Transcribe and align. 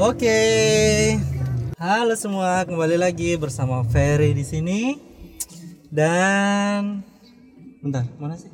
Oke. 0.00 0.40
Halo 1.76 2.16
semua, 2.16 2.64
kembali 2.64 2.96
lagi 2.96 3.36
bersama 3.36 3.84
Ferry 3.84 4.32
di 4.32 4.48
sini. 4.48 4.96
Dan 5.92 7.04
bentar, 7.84 8.08
mana 8.16 8.32
sih? 8.40 8.48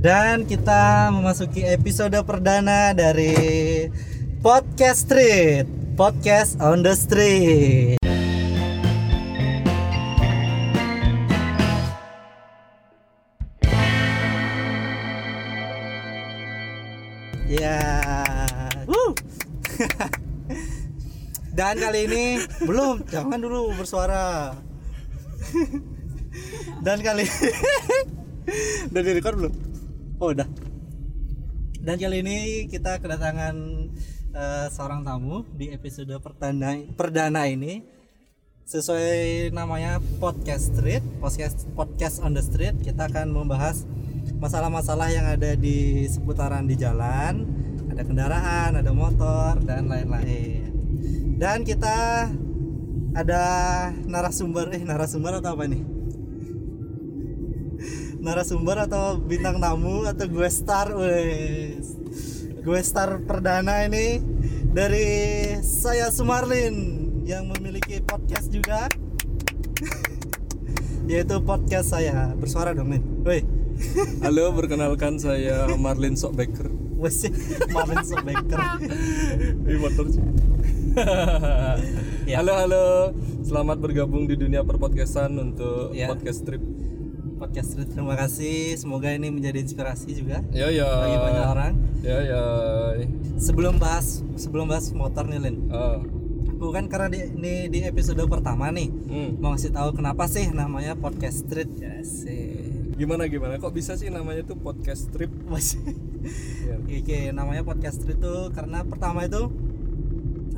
Dan 0.00 0.48
kita 0.48 1.12
memasuki 1.12 1.60
episode 1.60 2.16
perdana 2.24 2.96
dari 2.96 3.36
Podcast 4.40 5.12
Street, 5.12 5.68
Podcast 5.92 6.56
on 6.64 6.80
the 6.80 6.96
Street. 6.96 8.00
Ya. 17.58 17.82
Wuh. 18.86 19.12
Dan 21.58 21.74
kali 21.74 22.06
ini 22.06 22.24
belum, 22.62 23.02
jangan 23.10 23.42
dulu 23.42 23.74
bersuara. 23.74 24.54
Dan 26.86 27.02
kali 27.02 27.26
udah 28.94 29.02
direkod 29.02 29.34
belum? 29.42 29.54
Oh 30.22 30.30
udah. 30.30 30.46
Dan 31.82 31.98
kali 31.98 32.22
ini 32.22 32.70
kita 32.70 33.02
kedatangan 33.02 33.54
eh, 34.38 34.66
seorang 34.70 35.02
tamu 35.02 35.42
di 35.58 35.74
episode 35.74 36.14
perdana 36.22 36.78
perdana 36.94 37.50
ini 37.50 37.82
sesuai 38.68 39.50
namanya 39.50 39.98
podcast 40.22 40.76
street 40.76 41.02
podcast 41.18 41.66
podcast 41.72 42.20
on 42.20 42.36
the 42.36 42.44
street 42.44 42.76
kita 42.84 43.08
akan 43.08 43.32
membahas 43.32 43.88
masalah-masalah 44.38 45.10
yang 45.10 45.26
ada 45.26 45.58
di 45.58 46.06
seputaran 46.06 46.64
di 46.64 46.78
jalan 46.78 47.46
ada 47.98 48.06
kendaraan 48.06 48.78
ada 48.78 48.94
motor 48.94 49.58
dan 49.66 49.90
lain-lain. 49.90 50.70
Dan 51.34 51.66
kita 51.66 52.30
ada 53.10 53.44
narasumber 54.06 54.70
eh 54.70 54.86
narasumber 54.86 55.42
atau 55.42 55.58
apa 55.58 55.66
nih? 55.66 55.82
Narasumber 58.22 58.86
atau 58.86 59.18
bintang 59.18 59.58
tamu 59.58 60.06
atau 60.06 60.30
gue 60.30 60.46
star 60.46 60.94
wes. 60.94 61.98
Gue 62.62 62.78
star 62.86 63.18
perdana 63.26 63.82
ini 63.82 64.22
dari 64.70 65.06
saya 65.66 66.14
Sumarlin 66.14 66.74
yang 67.26 67.50
memiliki 67.50 67.98
podcast 67.98 68.54
juga. 68.54 68.86
Yaitu 71.10 71.42
podcast 71.42 71.98
saya. 71.98 72.30
Bersuara 72.38 72.70
dong 72.78 72.94
nih 72.94 73.02
woi 73.26 73.57
Halo, 74.18 74.50
perkenalkan 74.52 75.16
saya 75.16 75.70
Marlin 75.76 76.12
Sokbeker. 76.12 76.66
wes 76.98 77.14
sih 77.16 77.30
Marlin 77.70 78.02
Sobeker 78.02 78.58
Di 79.62 79.74
motor 79.78 80.10
sih. 80.10 80.18
Ya. 82.26 82.42
Halo, 82.42 82.58
halo. 82.58 82.86
Selamat 83.40 83.78
bergabung 83.78 84.26
di 84.26 84.34
dunia 84.34 84.60
perpodcastan 84.60 85.30
untuk 85.38 85.94
Ya. 85.94 86.10
podcast 86.10 86.42
trip. 86.42 86.58
podcast 87.38 87.70
Street 87.70 87.86
terima 87.88 88.18
kasih 88.18 88.74
semoga 88.74 89.14
ini 89.14 89.30
menjadi 89.30 89.62
inspirasi 89.62 90.10
juga 90.10 90.42
Ya 90.50 90.74
ya. 90.74 90.90
bagi 90.90 91.18
banyak 91.22 91.46
orang 91.46 91.72
Ya 92.02 92.18
ya. 92.20 92.42
sebelum 93.38 93.78
bahas 93.78 94.26
sebelum 94.34 94.66
bahas 94.66 94.90
motor 94.90 95.22
nih 95.24 95.38
Lin 95.38 95.70
Ah. 95.70 96.02
aku 96.50 96.74
kan 96.74 96.90
karena 96.90 97.06
di, 97.06 97.30
ini 97.30 97.70
di 97.70 97.86
episode 97.86 98.18
pertama 98.26 98.74
nih 98.74 98.90
Hmm. 98.90 99.38
mau 99.38 99.54
ngasih 99.54 99.70
tahu 99.70 99.94
kenapa 99.94 100.26
sih 100.26 100.50
namanya 100.50 100.98
podcast 100.98 101.46
street 101.46 101.70
ya 101.78 102.02
sih 102.02 102.67
Gimana 102.98 103.30
gimana? 103.30 103.62
Kok 103.62 103.70
bisa 103.70 103.94
sih 103.94 104.10
namanya 104.10 104.42
tuh 104.42 104.58
podcast 104.58 105.06
trip? 105.14 105.30
Mas- 105.46 105.78
Ya. 106.66 106.74
Oke, 106.82 107.30
namanya 107.30 107.62
podcast 107.62 108.02
street 108.02 108.18
tuh 108.18 108.50
karena 108.50 108.82
pertama 108.82 109.22
itu 109.22 109.48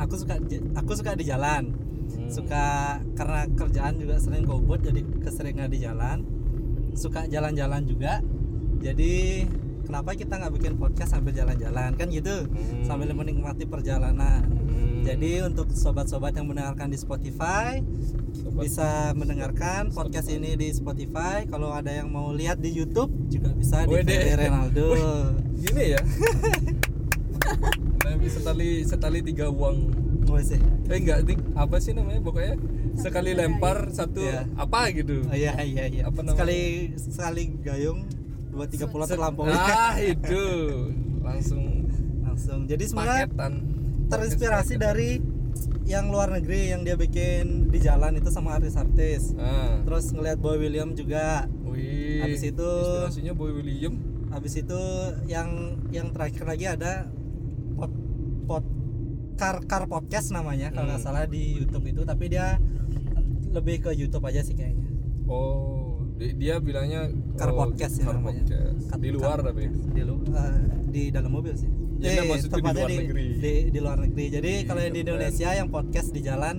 aku 0.00 0.14
suka 0.16 0.40
aku 0.72 0.92
suka 0.96 1.12
di 1.14 1.28
jalan. 1.28 1.76
Hmm. 2.10 2.32
Suka 2.32 2.96
karena 3.14 3.44
kerjaan 3.54 4.00
juga 4.00 4.16
sering 4.18 4.48
gobot 4.48 4.80
jadi 4.80 5.04
keseringan 5.20 5.68
di 5.68 5.84
jalan. 5.84 6.24
Suka 6.96 7.28
jalan-jalan 7.28 7.84
juga. 7.86 8.24
Jadi 8.80 9.44
kenapa 9.90 10.14
kita 10.14 10.38
nggak 10.38 10.54
bikin 10.54 10.74
podcast 10.76 11.10
sambil 11.10 11.34
jalan-jalan 11.34 11.90
kan 11.92 12.06
gitu 12.08 12.46
Hmm. 12.46 12.86
sambil 12.86 13.10
menikmati 13.10 13.66
perjalanan. 13.66 14.46
Hmm. 14.46 15.02
Jadi 15.02 15.42
untuk 15.42 15.74
sobat-sobat 15.74 16.30
yang 16.32 16.46
mendengarkan 16.46 16.86
di 16.86 16.96
Spotify 16.96 17.82
Sobat. 18.32 18.62
bisa 18.62 18.88
mendengarkan 19.12 19.90
podcast 19.90 20.30
ini 20.30 20.54
di 20.54 20.70
Spotify. 20.70 21.42
Kalau 21.44 21.72
ada 21.72 21.90
yang 21.90 22.06
mau 22.06 22.30
lihat 22.30 22.56
di 22.56 22.70
YouTube 22.70 23.10
juga 23.26 23.50
bisa 23.50 23.82
di 23.82 23.90
Wede. 23.92 24.14
Ferry 24.14 24.34
Renaldo. 24.38 24.86
Gini 25.58 25.84
ya. 25.90 26.00
Nah, 28.00 28.14
setali 28.22 28.84
setali 28.84 29.18
tiga 29.20 29.48
uang. 29.48 29.76
Oh, 30.22 30.38
sih. 30.38 30.60
Eh 30.86 30.98
enggak, 31.00 31.26
Dik. 31.26 31.40
apa 31.56 31.82
sih 31.82 31.90
namanya 31.90 32.22
pokoknya 32.22 32.54
sekali 32.94 33.34
lempar 33.34 33.90
satu 33.90 34.22
Iya. 34.22 34.46
apa 34.54 34.94
gitu. 34.94 35.26
Oh, 35.26 35.34
iya 35.34 35.58
iya 35.60 35.84
iya. 35.88 36.02
Apa 36.06 36.22
namanya? 36.22 36.38
sekali 36.38 36.60
sekali 36.94 37.42
gayung 37.58 38.06
dua 38.50 38.66
tiga 38.66 38.86
pulau 38.86 39.06
terlampaui 39.06 39.50
Ah, 39.50 39.94
itu. 39.96 40.44
Langsung 41.20 41.86
langsung. 42.20 42.66
Jadi 42.66 42.84
sebenarnya 42.84 43.26
paketan. 43.26 43.52
terinspirasi 44.06 44.74
dari 44.74 45.22
yang 45.84 46.08
luar 46.08 46.30
negeri 46.30 46.70
yang 46.70 46.82
dia 46.82 46.94
bikin 46.94 47.66
di 47.68 47.78
jalan 47.78 48.14
itu 48.14 48.28
sama 48.28 48.54
artis-artis. 48.54 49.34
Ah. 49.36 49.82
Terus 49.82 50.10
ngelihat 50.10 50.38
Boy 50.38 50.58
William 50.58 50.92
juga. 50.92 51.46
Wih. 51.62 52.22
Habis 52.22 52.42
itu- 52.44 52.58
inspirasinya 52.60 53.32
Boy 53.32 53.50
William. 53.52 53.94
Habis 54.28 54.54
itu 54.56 54.80
yang 55.24 55.50
yang 55.88 56.10
terakhir 56.10 56.44
lagi 56.44 56.66
ada 56.68 57.10
pot 57.74 57.90
pot 58.46 58.62
car 59.34 59.58
car 59.64 59.86
podcast 59.86 60.30
namanya 60.30 60.68
kalau 60.68 60.86
nggak 60.86 61.00
Hmm. 61.00 61.06
salah 61.06 61.24
di 61.24 61.56
YouTube 61.56 61.86
itu 61.88 62.02
tapi 62.04 62.28
dia 62.28 62.58
lebih 63.50 63.82
ke 63.82 63.90
YouTube 63.90 64.22
aja 64.22 64.38
sih 64.40 64.54
kayaknya. 64.54 64.86
Oh, 65.26 65.89
dia 66.36 66.54
bilangnya 66.58 67.08
Car 67.34 67.50
oh, 67.50 67.56
podcast 67.58 67.94
ya 67.96 68.04
car 68.04 68.14
namanya. 68.20 68.44
podcast. 68.44 68.82
Car- 68.86 69.00
Di 69.00 69.08
luar 69.10 69.24
car 69.24 69.38
tapi. 69.48 69.62
Di 69.70 70.02
lu 70.02 70.14
eh, 70.26 70.58
di 70.86 71.02
dalam 71.08 71.30
mobil 71.30 71.54
sih. 71.54 71.70
Ya, 72.00 72.16
enggak, 72.16 72.24
maksudnya 72.28 72.56
di 72.56 72.72
luar 72.72 72.90
negeri. 72.90 73.26
Di, 73.36 73.52
di 73.68 73.78
luar 73.78 73.98
negeri. 73.98 74.24
Jadi 74.28 74.50
Iya, 74.52 74.64
kalau 74.64 74.80
yang 74.80 74.94
di. 74.94 75.00
Indonesia 75.00 75.48
yang 75.52 75.68
podcast 75.68 76.08
di 76.10 76.20
jalan 76.20 76.56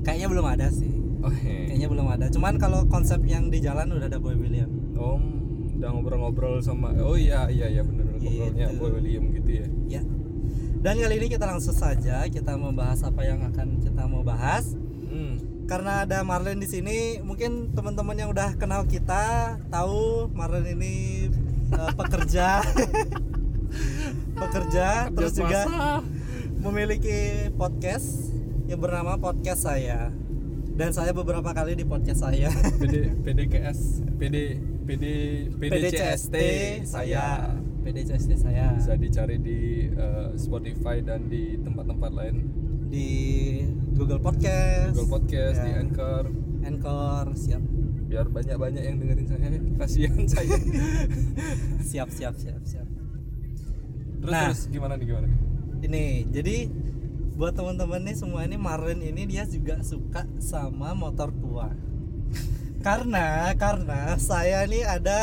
kayaknya 0.00 0.28
belum 0.28 0.46
ada 0.46 0.66
sih. 0.68 0.92
Oh, 1.18 1.32
he. 1.32 1.68
Kayaknya 1.68 1.88
belum 1.88 2.06
ada. 2.08 2.26
Cuman 2.28 2.54
kalau 2.56 2.80
konsep 2.86 3.20
yang 3.24 3.48
di 3.48 3.58
jalan 3.58 3.90
udah 3.90 4.06
ada 4.06 4.16
Boy 4.16 4.36
William. 4.36 4.68
Om 4.94 5.22
udah 5.78 5.94
ngobrol-ngobrol 5.94 6.58
sama 6.58 6.90
Oh 6.98 7.14
iya 7.14 7.46
iya 7.46 7.70
iya 7.70 7.86
bener 7.86 8.10
Gitu. 8.18 8.34
ngobrolnya 8.34 8.66
Boy 8.74 8.90
William 8.98 9.24
gitu 9.30 9.50
ya. 9.52 9.66
Ya. 9.88 10.02
Dan 10.78 10.94
kali 10.96 11.14
ini 11.16 11.26
kita 11.26 11.42
langsung 11.42 11.74
saja 11.74 12.22
kita 12.26 12.54
membahas 12.54 13.02
apa 13.02 13.22
yang 13.22 13.42
akan 13.42 13.78
kita 13.78 14.02
mau 14.06 14.22
bahas. 14.22 14.74
Karena 15.68 16.08
ada 16.08 16.24
Marlin 16.24 16.56
di 16.56 16.64
sini, 16.64 17.20
mungkin 17.20 17.76
teman-teman 17.76 18.16
yang 18.16 18.32
udah 18.32 18.56
kenal 18.56 18.88
kita 18.88 19.60
tahu 19.68 20.32
Marlin 20.32 20.64
ini 20.80 21.28
eh, 21.76 21.92
pekerja, 21.92 22.64
pekerja, 24.48 25.12
terus 25.12 25.36
Kerja 25.36 25.40
juga 25.44 25.60
masa. 25.68 26.00
memiliki 26.64 27.52
podcast 27.52 28.32
yang 28.64 28.80
bernama 28.80 29.20
podcast 29.20 29.68
saya. 29.68 30.08
Dan 30.72 30.96
saya 30.96 31.12
beberapa 31.12 31.52
kali 31.52 31.76
di 31.76 31.84
podcast 31.84 32.24
saya. 32.24 32.48
PD 32.80 33.12
PDKS 33.20 34.08
PD 34.16 34.56
PD 34.88 35.04
PDCST 35.52 36.36
saya 36.88 37.52
PDCST 37.84 38.40
saya 38.40 38.72
bisa 38.72 38.96
dicari 38.96 39.36
di 39.36 39.84
eh, 39.92 40.32
Spotify 40.40 41.04
dan 41.04 41.28
di 41.28 41.60
tempat-tempat 41.60 42.10
lain 42.16 42.36
di 42.88 43.08
Google 43.92 44.20
Podcast, 44.24 44.96
Google 44.96 45.20
Podcast 45.20 45.60
di 45.60 45.70
Ya. 45.76 45.84
Anchor 45.84 46.24
Anchor, 46.64 47.24
siap, 47.36 47.62
biar 48.08 48.26
banyak-banyak 48.32 48.82
yang 48.82 48.96
dengerin 48.96 49.26
saya 49.28 49.48
kasihan 49.80 50.24
saya 50.24 50.56
siap, 51.88 52.08
siap, 52.08 52.34
siap, 52.36 52.62
siap. 52.64 52.88
terus 54.18 54.32
Nah. 54.32 54.48
terus 54.50 54.60
gimana 54.72 54.96
nih 54.96 55.06
gimana 55.06 55.28
Ini, 55.78 56.26
jadi 56.34 56.66
buat 57.38 57.54
teman-teman 57.54 58.02
nih 58.02 58.16
semua 58.18 58.42
ini 58.42 58.58
Marlin 58.58 58.98
ini 58.98 59.30
dia 59.30 59.46
juga 59.46 59.78
suka 59.86 60.26
sama 60.42 60.90
motor 60.90 61.30
tua. 61.30 61.70
karena 62.86 63.54
karena 63.54 64.18
saya 64.18 64.66
nih 64.66 64.82
ada 64.82 65.22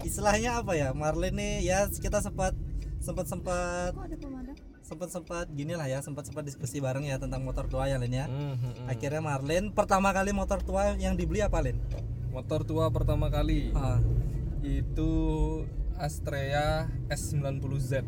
istilahnya 0.00 0.60
apa 0.64 0.72
ya 0.72 0.92
Marlin 0.96 1.36
nih 1.36 1.68
ya 1.68 1.84
kita 1.92 2.20
sempat 2.24 2.56
sempat 3.00 3.28
sempat 3.28 3.92
Kok 3.92 4.08
ada 4.84 4.86
pemadam? 4.86 4.86
sempat 4.86 5.08
sempat 5.10 5.46
gini 5.50 5.72
lah 5.72 5.86
ya 5.86 5.98
sempat 5.98 6.24
sempat 6.24 6.44
diskusi 6.44 6.76
bareng 6.78 7.02
ya 7.02 7.16
tentang 7.16 7.40
motor 7.40 7.64
tua 7.64 7.86
ya 7.86 7.96
Lin 7.96 8.12
ya. 8.12 8.26
Hmm, 8.26 8.54
hmm. 8.54 8.86
Akhirnya 8.86 9.20
Marlin 9.20 9.64
pertama 9.70 10.10
kali 10.10 10.30
motor 10.30 10.60
tua 10.60 10.92
yang 10.94 11.14
dibeli 11.14 11.40
apa 11.40 11.58
Lin? 11.58 11.80
motor 12.28 12.62
tua 12.62 12.90
pertama 12.90 13.26
kali 13.28 13.70
Ah, 13.72 14.02
itu 14.60 15.10
Astrea 15.94 16.90
S90Z 17.06 18.02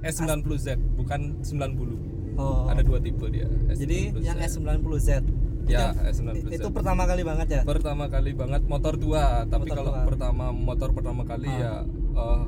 S90Z 0.00 0.66
bukan 0.94 1.42
90 1.42 2.38
oh. 2.38 2.66
ada 2.66 2.78
dua 2.80 2.98
tipe 2.98 3.26
dia 3.26 3.50
Jadi 3.68 4.14
S90Z. 4.14 4.22
yang 4.22 4.38
S90Z. 4.38 5.10
ya 5.64 5.90
Itu- 5.90 6.14
S90Z 6.14 6.46
Itu 6.54 6.68
pertama 6.70 7.02
kali 7.04 7.22
banget 7.22 7.48
ya? 7.50 7.62
pertama 7.62 8.06
kali 8.06 8.30
banget 8.32 8.62
motor 8.64 8.94
tua 8.94 9.42
tapi 9.46 9.66
Motor 9.66 9.76
kalau 9.76 9.92
tua. 9.92 10.06
pertama 10.06 10.44
motor 10.50 10.88
pertama 10.90 11.22
kali 11.24 11.48
Ah. 11.48 11.58
ya 11.58 11.72
eh, 12.14 12.42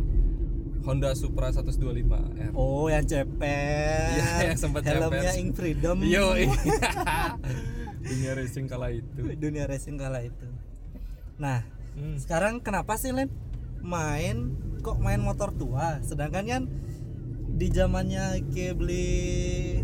Honda 0.85 1.17
Supra 1.17 1.49
125 1.49 1.81
R. 2.37 2.53
Oh, 2.53 2.87
yang 2.87 3.03
cepet. 3.03 4.21
Iya, 4.21 4.53
yang 4.53 4.59
sempat 4.61 4.85
Helmnya 4.85 5.33
cepet. 5.33 5.41
Ing 5.41 5.51
Freedom. 5.51 5.97
Yo, 6.05 6.37
dunia 8.05 8.33
racing 8.37 8.69
kala 8.69 8.93
itu. 8.93 9.21
Dunia 9.35 9.65
racing 9.65 9.97
kala 9.97 10.21
itu. 10.23 10.47
Nah, 11.37 11.65
Hmm. 11.95 12.19
sekarang 12.19 12.59
kenapa 12.59 12.99
sih 12.99 13.15
Len 13.15 13.31
main 13.79 14.51
kok 14.83 14.99
main 14.99 15.23
motor 15.23 15.55
tua 15.55 16.03
sedangkan 16.03 16.43
kan 16.43 16.63
di 17.55 17.71
zamannya 17.71 18.43
kayak 18.51 18.75
beli 18.75 19.79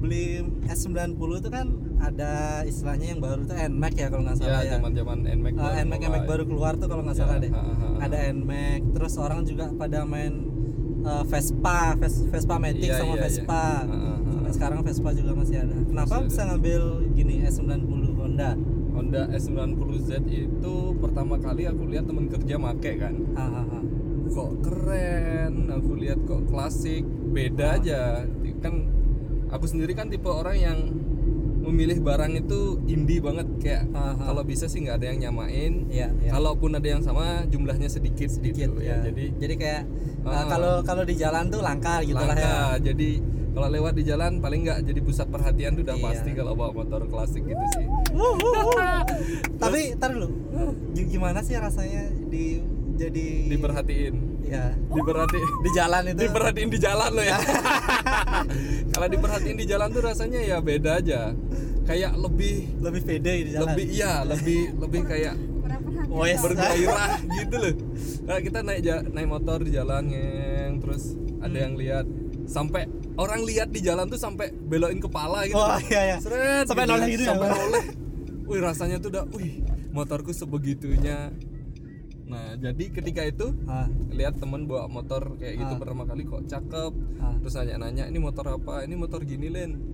beli 0.00 0.40
S90 0.64 1.20
itu 1.20 1.50
kan 1.52 1.68
ada 2.04 2.32
istilahnya 2.62 3.06
yang 3.08 3.20
baru 3.20 3.40
tuh 3.42 3.56
NMAX 3.56 3.92
ya 3.94 4.06
kalau 4.06 4.22
nggak 4.22 4.36
salah 4.36 4.50
Ya, 4.54 4.60
ya. 4.62 4.72
zaman-zaman 4.74 5.18
NMAX 5.26 5.52
Uh, 5.52 5.58
baru 5.58 5.74
NMAX 5.80 6.00
NMAX 6.02 6.22
baru 6.26 6.44
keluar 6.44 6.72
tuh 6.74 6.86
kalau 6.86 7.02
nggak 7.02 7.16
Ya, 7.16 7.22
salah 7.22 7.36
deh. 7.38 7.50
ha, 7.50 7.60
ha, 7.60 7.74
ha. 7.74 7.86
Ada 8.00 8.16
NMAX, 8.30 8.80
terus 8.92 9.14
orang 9.16 9.40
juga 9.42 9.64
pada 9.72 9.98
main 10.04 10.32
uh, 11.02 11.24
Vespa, 11.24 11.80
Ves- 11.96 12.24
Vespa 12.26 12.54
Matic 12.56 12.84
Iya, 12.84 12.96
sama 12.98 13.14
iya. 13.14 13.22
Vespa. 13.22 13.64
Ha, 13.80 13.84
ha, 13.84 13.96
ha. 14.10 14.12
Sampai 14.34 14.52
sekarang 14.52 14.78
Vespa 14.82 15.10
juga 15.12 15.32
masih 15.32 15.56
ada. 15.58 15.76
Kenapa 15.82 16.04
Masih 16.10 16.18
ada. 16.18 16.28
bisa 16.28 16.42
ngambil 16.46 16.82
gini 17.12 17.34
S90 17.42 17.84
Honda? 18.14 18.50
Honda 18.90 19.22
S90Z 19.28 20.10
itu 20.28 20.74
pertama 20.96 21.34
kali 21.36 21.64
aku 21.64 21.82
lihat 21.84 22.04
temen 22.04 22.26
kerja 22.26 22.54
make 22.56 22.92
kan. 22.94 23.14
Hahaha. 23.32 23.80
Kok 24.26 24.50
keren, 24.62 25.52
aku 25.68 25.92
lihat 25.94 26.18
kok 26.22 26.46
klasik, 26.46 27.02
beda 27.28 27.76
aja. 27.76 28.22
Kan 28.58 28.86
aku 29.46 29.64
sendiri 29.64 29.92
kan 29.92 30.08
tipe 30.08 30.26
orang 30.26 30.56
yang 30.56 30.78
memilih 31.64 31.98
barang 31.98 32.32
itu 32.36 32.60
indie 32.84 33.18
banget 33.18 33.48
kayak 33.58 33.82
kalau 34.20 34.42
bisa 34.42 34.64
sih 34.64 34.80
nggak 34.80 34.96
ada 34.96 35.06
yang 35.08 35.18
nyamain. 35.24 35.88
Iya, 35.88 36.12
iya. 36.14 36.30
Kalaupun 36.30 36.70
ada 36.72 36.84
yang 36.86 37.00
sama 37.00 37.42
jumlahnya 37.46 37.88
sedikit 37.88 38.28
Sedikit 38.28 38.68
gitu 38.68 38.80
ya. 38.80 39.00
ya. 39.00 39.08
Jadi 39.08 39.24
jadi 39.36 39.54
kayak 39.54 39.82
uh, 40.22 40.30
Ah. 40.30 40.44
kalau 40.46 40.74
kalau 40.80 41.02
di 41.02 41.14
jalan 41.14 41.48
tuh 41.48 41.60
langka 41.60 42.00
gitu 42.00 42.14
lah 42.14 42.28
ya. 42.28 42.30
langka. 42.30 42.54
Jadi 42.84 43.10
kalau 43.50 43.68
lewat 43.70 43.94
di 43.94 44.02
jalan 44.02 44.32
paling 44.38 44.60
nggak 44.62 44.78
jadi 44.82 45.00
pusat 45.00 45.26
perhatian 45.26 45.72
tuh 45.72 45.82
udah 45.82 45.94
Iya. 45.94 46.04
pasti 46.04 46.30
kalau 46.32 46.52
bawa 46.52 46.70
motor 46.74 47.06
klasik 47.06 47.42
gitu 47.42 47.64
sih. 47.72 47.86
Tapi 49.62 49.80
tar 49.96 50.10
dulu. 50.10 50.28
Gimana 50.92 51.40
sih 51.40 51.54
rasanya 51.54 52.02
di 52.26 52.60
jadi 52.94 53.26
Diperhatiin. 53.48 54.14
ya 54.44 54.70
Diperhati 54.70 55.40
di 55.40 55.70
jalan 55.72 56.02
itu 56.06 56.20
diperhatiin 56.20 56.68
di 56.68 56.78
jalan 56.78 57.10
lo 57.10 57.22
ya. 57.22 57.38
kalau 58.92 59.06
diperhatiin 59.08 59.56
di 59.56 59.66
jalan 59.66 59.88
tuh 59.88 60.02
rasanya 60.04 60.40
ya 60.40 60.58
beda 60.60 61.00
aja. 61.00 61.32
Kayak 61.84 62.12
lebih 62.16 62.54
lebih 62.78 63.02
pede 63.02 63.32
di 63.42 63.50
jalan. 63.52 63.68
lebih 63.70 63.86
iya, 63.88 64.12
lebih 64.22 64.60
lebih 64.82 65.02
kayak 65.04 65.36
Oh, 66.06 66.22
yes. 66.22 66.38
bergairah 66.38 67.18
gitu 67.38 67.56
loh. 67.56 67.74
Nah, 68.24 68.38
kita 68.38 68.62
naik 68.62 68.80
ja- 68.80 69.02
naik 69.04 69.26
motor 69.26 69.58
di 69.60 69.70
jalan 69.70 70.06
ngeng 70.06 70.78
terus 70.78 71.12
ada 71.40 71.56
yang 71.58 71.74
lihat 71.74 72.06
sampai 72.46 72.86
orang 73.16 73.42
lihat 73.42 73.68
di 73.68 73.80
jalan 73.80 74.06
tuh 74.06 74.16
sampai 74.16 74.48
belokin 74.50 74.98
kepala 74.98 75.42
gitu. 75.44 75.56
Oh, 75.56 75.74
iya, 75.82 76.14
iya. 76.14 76.16
Seret, 76.18 76.64
Sampai 76.64 76.86
noleh 76.86 77.08
gitu 77.10 77.24
ya, 77.24 77.30
sampai 77.30 77.48
Pak? 77.48 77.58
noleh. 77.60 77.84
Wih, 78.44 78.60
rasanya 78.60 78.96
tuh 78.98 79.10
udah 79.10 79.24
wih, 79.28 79.60
motorku 79.90 80.30
sebegitunya. 80.30 81.34
Nah, 82.24 82.56
jadi 82.56 82.84
ketika 82.90 83.22
itu 83.22 83.52
Ah, 83.64 83.84
lihat 84.08 84.36
temen 84.36 84.64
bawa 84.64 84.86
motor 84.86 85.34
kayak 85.34 85.54
gitu 85.58 85.72
Ah. 85.72 85.78
pertama 85.78 86.02
kali 86.04 86.22
kok 86.22 86.46
cakep. 86.46 86.92
ah. 87.18 87.34
Terus 87.38 87.54
nanya-nanya, 87.54 88.04
"Ini 88.06 88.18
motor 88.18 88.46
apa? 88.50 88.80
Ini 88.80 88.94
motor 88.94 89.20
gini, 89.22 89.48
Len." 89.48 89.93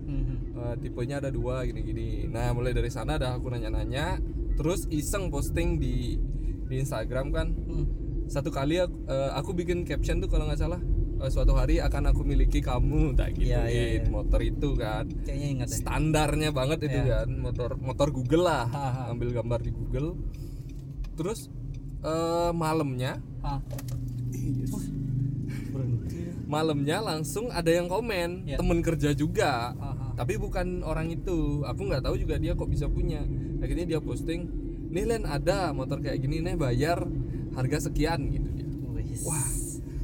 Eh, 0.60 0.74
tipenya 0.76 1.16
ada 1.18 1.32
dua 1.32 1.64
gini-gini. 1.64 2.28
Nah 2.28 2.52
mulai 2.52 2.76
dari 2.76 2.92
sana 2.92 3.16
dah 3.16 3.40
aku 3.40 3.48
nanya-nanya, 3.48 4.20
terus 4.60 4.84
iseng 4.92 5.32
posting 5.32 5.80
di 5.80 6.20
di 6.68 6.74
Instagram 6.76 7.32
kan. 7.32 7.48
Hmm. 7.48 7.84
Satu 8.28 8.52
kali 8.52 8.76
aku, 8.76 8.94
eh, 9.08 9.30
aku 9.32 9.50
bikin 9.56 9.82
caption 9.82 10.20
tuh 10.20 10.28
kalau 10.28 10.44
nggak 10.46 10.60
salah, 10.60 10.78
eh, 11.18 11.30
suatu 11.32 11.56
hari 11.56 11.80
akan 11.80 12.12
aku 12.12 12.22
miliki 12.22 12.60
kamu, 12.60 13.16
tak 13.16 13.34
gitu 13.34 13.50
Iya, 13.50 13.66
iya, 13.66 13.84
iya. 13.98 14.00
motor 14.06 14.38
itu 14.38 14.76
kan. 14.76 15.08
Kayaknya 15.24 15.48
ingat 15.48 15.68
deh. 15.72 15.78
Standarnya 15.80 16.50
banget 16.52 16.78
itu 16.86 16.98
Iya. 17.00 17.24
kan, 17.24 17.28
motor 17.40 17.70
motor 17.80 18.08
Google 18.12 18.44
lah, 18.44 18.68
Ha, 18.68 18.84
ha. 18.84 19.02
ambil 19.10 19.32
gambar 19.32 19.64
di 19.64 19.72
Google. 19.72 20.14
Terus 21.16 21.48
eh, 22.04 22.50
malamnya. 22.52 23.16
Malamnya 26.50 26.98
langsung 27.00 27.46
ada 27.48 27.70
yang 27.70 27.86
komen, 27.86 28.44
Iya. 28.44 28.58
temen 28.58 28.78
kerja 28.80 29.10
juga. 29.12 29.70
Ah, 29.72 29.94
ah. 29.94 30.12
tapi 30.12 30.34
bukan 30.36 30.82
orang 30.82 31.08
itu 31.08 31.62
aku 31.62 31.86
nggak 31.86 32.02
tahu 32.02 32.18
juga 32.18 32.36
dia 32.36 32.52
kok 32.52 32.66
bisa 32.66 32.84
punya 32.86 33.22
akhirnya 33.56 33.86
dia 33.86 34.00
posting 34.00 34.50
nih 34.90 35.06
Len 35.06 35.24
ada 35.24 35.70
motor 35.70 35.96
kayak 35.96 36.18
gini 36.18 36.42
nih 36.42 36.52
bayar 36.54 37.06
harga 37.50 37.86
sekian 37.86 38.28
gitu 38.28 38.50
dia 38.50 38.66
wah 39.22 39.48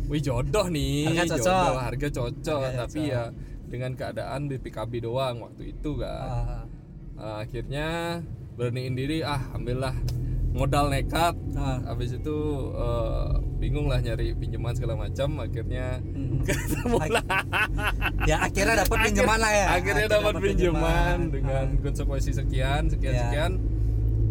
wih 0.06 0.16
jodoh 0.18 0.66
nih 0.66 1.10
Harga 1.10 1.36
cocok. 1.36 1.44
jodoh 1.44 1.76
harga 1.82 2.08
cocok 2.10 2.60
Harga 2.62 2.78
tapi 2.80 3.00
cocok. 3.02 3.12
ya 3.12 3.22
dengan 3.66 3.92
keadaan 3.92 4.40
BPKB 4.46 4.92
doang 5.02 5.36
waktu 5.42 5.74
itu 5.74 5.90
kan 5.98 6.28
Ah, 7.18 7.42
akhirnya 7.42 8.20
beraniin 8.54 8.94
diri 8.94 9.20
ah 9.20 9.52
ambillah 9.52 9.92
modal 10.56 10.88
nekat 10.88 11.36
ah. 11.54 11.78
habis 11.84 12.10
itu 12.12 12.36
eh, 12.72 13.28
bingung 13.56 13.86
lah 13.86 14.00
nyari 14.00 14.32
pinjaman 14.32 14.72
segala 14.72 14.96
macam 14.96 15.36
akhirnya 15.38 16.00
ketemu 16.42 16.96
lah 17.06 17.24
ya 18.24 18.36
akhirnya 18.42 18.74
dapat 18.82 18.98
pinjaman 19.04 19.38
lah 19.38 19.52
ya 19.52 19.66
akhirnya 19.70 20.06
dapat 20.10 20.34
pinjaman 20.38 21.16
dengan 21.30 21.64
Ah. 21.68 21.80
konsekuensi 21.82 22.32
sekian 22.32 22.88
sekian 22.88 23.12
Ya. 23.12 23.20
sekian 23.22 23.52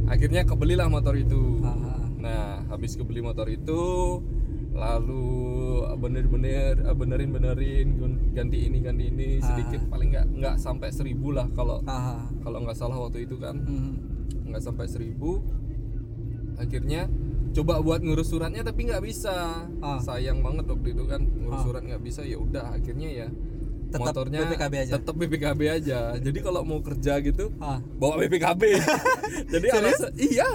akhirnya 0.06 0.42
kebelilah 0.44 0.86
motor 0.88 1.14
itu 1.14 1.62
Ah, 1.62 1.70
ah. 1.70 2.06
nah 2.16 2.46
habis 2.68 2.94
kebeli 2.94 3.22
motor 3.22 3.46
itu 3.46 3.82
lalu 4.76 5.24
bener-bener 5.96 6.76
eh, 6.80 6.94
benerin 6.94 7.30
benerin 7.32 7.88
ganti 8.32 8.68
ini 8.68 8.78
ganti 8.80 9.04
ini 9.08 9.30
Ah. 9.40 9.46
sedikit 9.48 9.82
paling 9.88 10.10
nggak 10.12 10.26
nggak 10.36 10.56
sampai 10.58 10.90
seribu 10.90 11.32
lah 11.32 11.48
kalau 11.52 11.80
Ah, 11.86 12.18
ah. 12.18 12.22
kalau 12.42 12.62
nggak 12.62 12.76
salah 12.76 12.98
waktu 13.00 13.24
itu 13.24 13.38
kan 13.38 13.56
Mhm. 13.56 13.94
nggak 14.46 14.62
sampai 14.62 14.86
seribu 14.86 15.42
akhirnya 16.58 17.08
coba 17.52 17.80
buat 17.80 18.00
ngurus 18.00 18.28
suratnya 18.28 18.62
tapi 18.62 18.84
nggak 18.86 19.00
bisa 19.00 19.64
Ah. 19.80 19.96
sayang 19.98 20.40
banget 20.40 20.68
waktu 20.68 20.92
itu 20.92 21.04
kan 21.06 21.24
ngurus 21.24 21.56
Ah. 21.56 21.64
surat 21.64 21.82
nggak 21.82 22.02
bisa 22.02 22.22
ya 22.22 22.36
udah 22.36 22.74
akhirnya 22.74 23.10
ya 23.10 23.28
Tetap 23.86 24.02
motornya 24.02 24.40
BPKB 24.44 24.74
aja? 24.76 24.92
tetap 24.98 25.16
BPKB 25.16 25.62
aja 25.72 26.00
jadi 26.26 26.40
kalau 26.42 26.62
mau 26.62 26.80
kerja 26.80 27.22
gitu 27.22 27.56
Ah. 27.58 27.80
bawa 27.96 28.20
BPKB 28.20 28.62
jadi 29.54 29.68
alasan 29.74 30.12
iya 30.18 30.50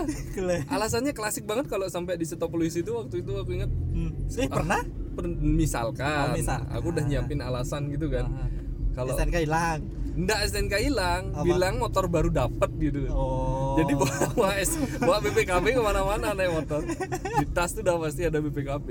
alasannya 0.67 1.12
klasik 1.12 1.44
banget 1.44 1.67
kalau 1.67 1.88
sampai 1.88 2.14
di 2.14 2.29
stop 2.29 2.51
polisi 2.51 2.81
itu 2.81 2.93
waktu 2.93 3.20
itu 3.20 3.32
aku 3.32 3.51
ingat 3.55 3.70
Hmm. 3.91 4.13
Eh, 4.31 4.46
pernah? 4.46 4.81
per- 5.10 5.27
misalkan, 5.27 6.31
Oh, 6.31 6.36
misalkan. 6.36 6.70
aku 6.70 6.86
udah 6.91 7.05
nyiapin 7.05 7.41
alasan 7.41 7.89
gitu 7.89 8.06
kan 8.06 8.25
Ah, 8.27 8.44
ah. 8.44 8.48
kalau 8.94 9.13
hilang. 9.17 9.81
Ndak 10.12 10.38
STNK 10.44 10.74
hilang 10.81 11.22
Apa? 11.31 11.44
bilang 11.44 11.74
motor 11.76 12.05
baru 12.06 12.29
dapet 12.29 12.70
gitu 12.76 13.06
Oh. 13.08 13.74
jadi 13.74 13.93
bawa 13.93 14.14
bawa, 14.34 14.50
S, 14.56 14.70
bawa 14.96 15.19
BPKB 15.20 15.67
ke 15.70 15.81
mana-mana 15.81 16.26
naik 16.32 16.50
motor 16.52 16.82
di 16.82 17.46
tas 17.48 17.70
tuh 17.70 17.81
udah 17.81 17.96
pasti 18.00 18.22
ada 18.24 18.38
BPKB 18.38 18.88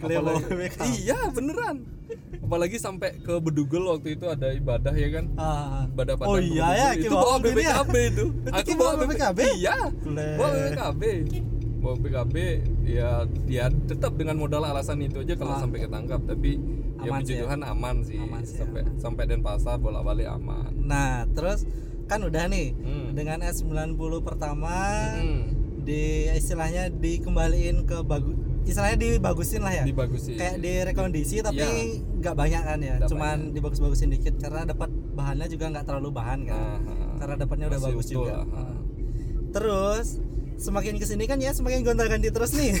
bawa 0.00 0.38
BPKB? 0.40 0.82
iya 0.96 1.18
beneran 1.28 1.82
apalagi 2.38 2.78
sampai 2.78 3.18
ke 3.18 3.34
Bedugel 3.36 3.82
waktu 3.84 4.14
itu 4.14 4.24
ada 4.24 4.50
ibadah 4.50 4.94
ya 4.94 5.08
kan 5.12 5.24
Ah. 5.34 5.84
ibadah 5.88 6.14
Oh 6.16 6.22
Padang 6.32 6.46
iya 6.46 6.62
Bedugel. 6.62 6.78
ya, 6.78 6.88
itu 6.96 7.10
bawa 7.12 7.34
ya? 7.34 7.42
BPKB 7.42 7.94
itu 8.06 8.24
Ki 8.62 8.72
bawa 8.72 8.92
BPKB? 8.96 9.38
iya 9.56 9.76
bawa 10.36 10.48
BPKB 10.52 11.02
bawa 11.86 11.96
BPKB 11.96 12.36
ya 12.84 13.10
dia 13.44 13.64
tetap 13.70 14.12
dengan 14.14 14.34
modal 14.36 14.58
alasan 14.60 14.98
itu 15.00 15.22
aja 15.22 15.34
kalau 15.34 15.54
Ah. 15.54 15.62
sampai 15.62 15.78
ketangkap 15.80 16.20
tapi 16.20 16.58
ya 16.98 17.08
Aman 17.08 17.20
puji 17.20 17.32
ya? 17.32 17.40
Tuhan 17.44 17.60
aman 17.62 17.96
sih, 18.02 18.18
Aman 18.18 18.42
sih, 18.42 18.56
sampai 18.56 18.82
aman. 18.82 18.98
sampai 18.98 19.22
Denpasar 19.24 19.76
bolak-balik 19.76 20.26
aman 20.26 20.74
Nah, 20.76 21.30
terus 21.30 21.62
kan 22.04 22.18
udah 22.20 22.46
nih 22.46 22.74
Hmm. 22.74 23.12
dengan 23.12 23.38
S90 23.40 23.94
pertama 24.20 24.74
Hmm. 25.14 25.54
di 25.78 26.26
istilahnya 26.28 26.90
dikembaliin 26.90 27.82
ke 27.82 28.02
bagus 28.02 28.34
istilahnya 28.64 28.98
dibagusin 28.98 29.62
lah 29.62 29.70
ya. 29.72 29.84
dibagusin 29.84 30.34
Kayak 30.34 30.58
direkondisi 30.58 31.38
tapi 31.38 31.62
Iya. 31.62 32.02
nggak 32.18 32.34
banyak 32.34 32.62
kan 32.64 32.78
ya. 32.80 32.94
Nggak 32.96 33.08
Cuman 33.08 33.38
banyak. 33.40 33.54
dibagus-bagusin 33.54 34.10
dikit 34.10 34.34
karena 34.36 34.66
dapat 34.66 34.90
bahannya 35.12 35.46
juga 35.46 35.70
nggak 35.70 35.86
terlalu 35.86 36.10
bahan 36.12 36.40
kan. 36.44 36.58
Ah, 36.58 36.82
ah. 36.82 37.14
Karena 37.16 37.34
dapatnya 37.38 37.66
udah 37.68 37.80
bagus 37.80 38.06
juga. 38.08 38.32
lah, 38.32 38.46
ah. 38.48 38.66
Ah. 38.66 38.78
Terus 39.48 40.06
semakin 40.56 40.96
ke 40.96 41.04
sini 41.04 41.24
kan 41.24 41.38
ya 41.38 41.52
semakin 41.52 41.84
gonta-ganti 41.84 42.28
terus 42.28 42.52
nih. 42.52 42.72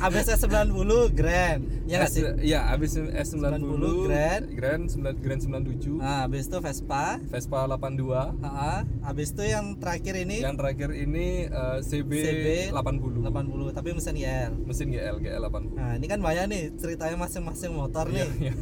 ABS 0.00 0.32
90 0.32 1.12
Grand. 1.12 1.60
Ya 1.84 2.02
nggak 2.02 2.10
sih? 2.10 2.22
Ya 2.40 2.72
habis 2.72 2.96
S90 2.96 3.60
90 3.60 4.06
Grand. 4.08 4.42
Grand 4.48 4.82
9 4.88 5.20
Grand 5.20 5.40
97 5.44 6.00
Nah, 6.00 6.24
habis 6.24 6.48
itu 6.48 6.56
Vespa. 6.58 7.20
Vespa 7.28 7.68
82 7.68 8.40
Ah, 8.40 8.82
habis 9.04 9.30
itu 9.30 9.44
yang 9.44 9.76
terakhir 9.76 10.16
ini 10.16 10.40
yang 10.40 10.56
terakhir 10.56 10.90
ini 10.90 11.46
eh, 11.46 11.78
CB, 11.84 12.10
CB 12.10 12.46
80 12.72 13.20
80 13.28 13.76
tapi 13.76 13.88
mesin 13.92 14.16
IL. 14.16 14.52
mesin 14.64 14.86
GL 14.88 15.16
GL 15.20 15.42
80 15.44 15.76
Nah, 15.76 15.92
ini 15.94 16.06
kan 16.08 16.18
banyak 16.18 16.44
nih 16.48 16.62
ceritanya 16.80 17.16
masing-masing 17.20 17.72
motor 17.76 18.08
nih. 18.08 18.24
Iya. 18.40 18.54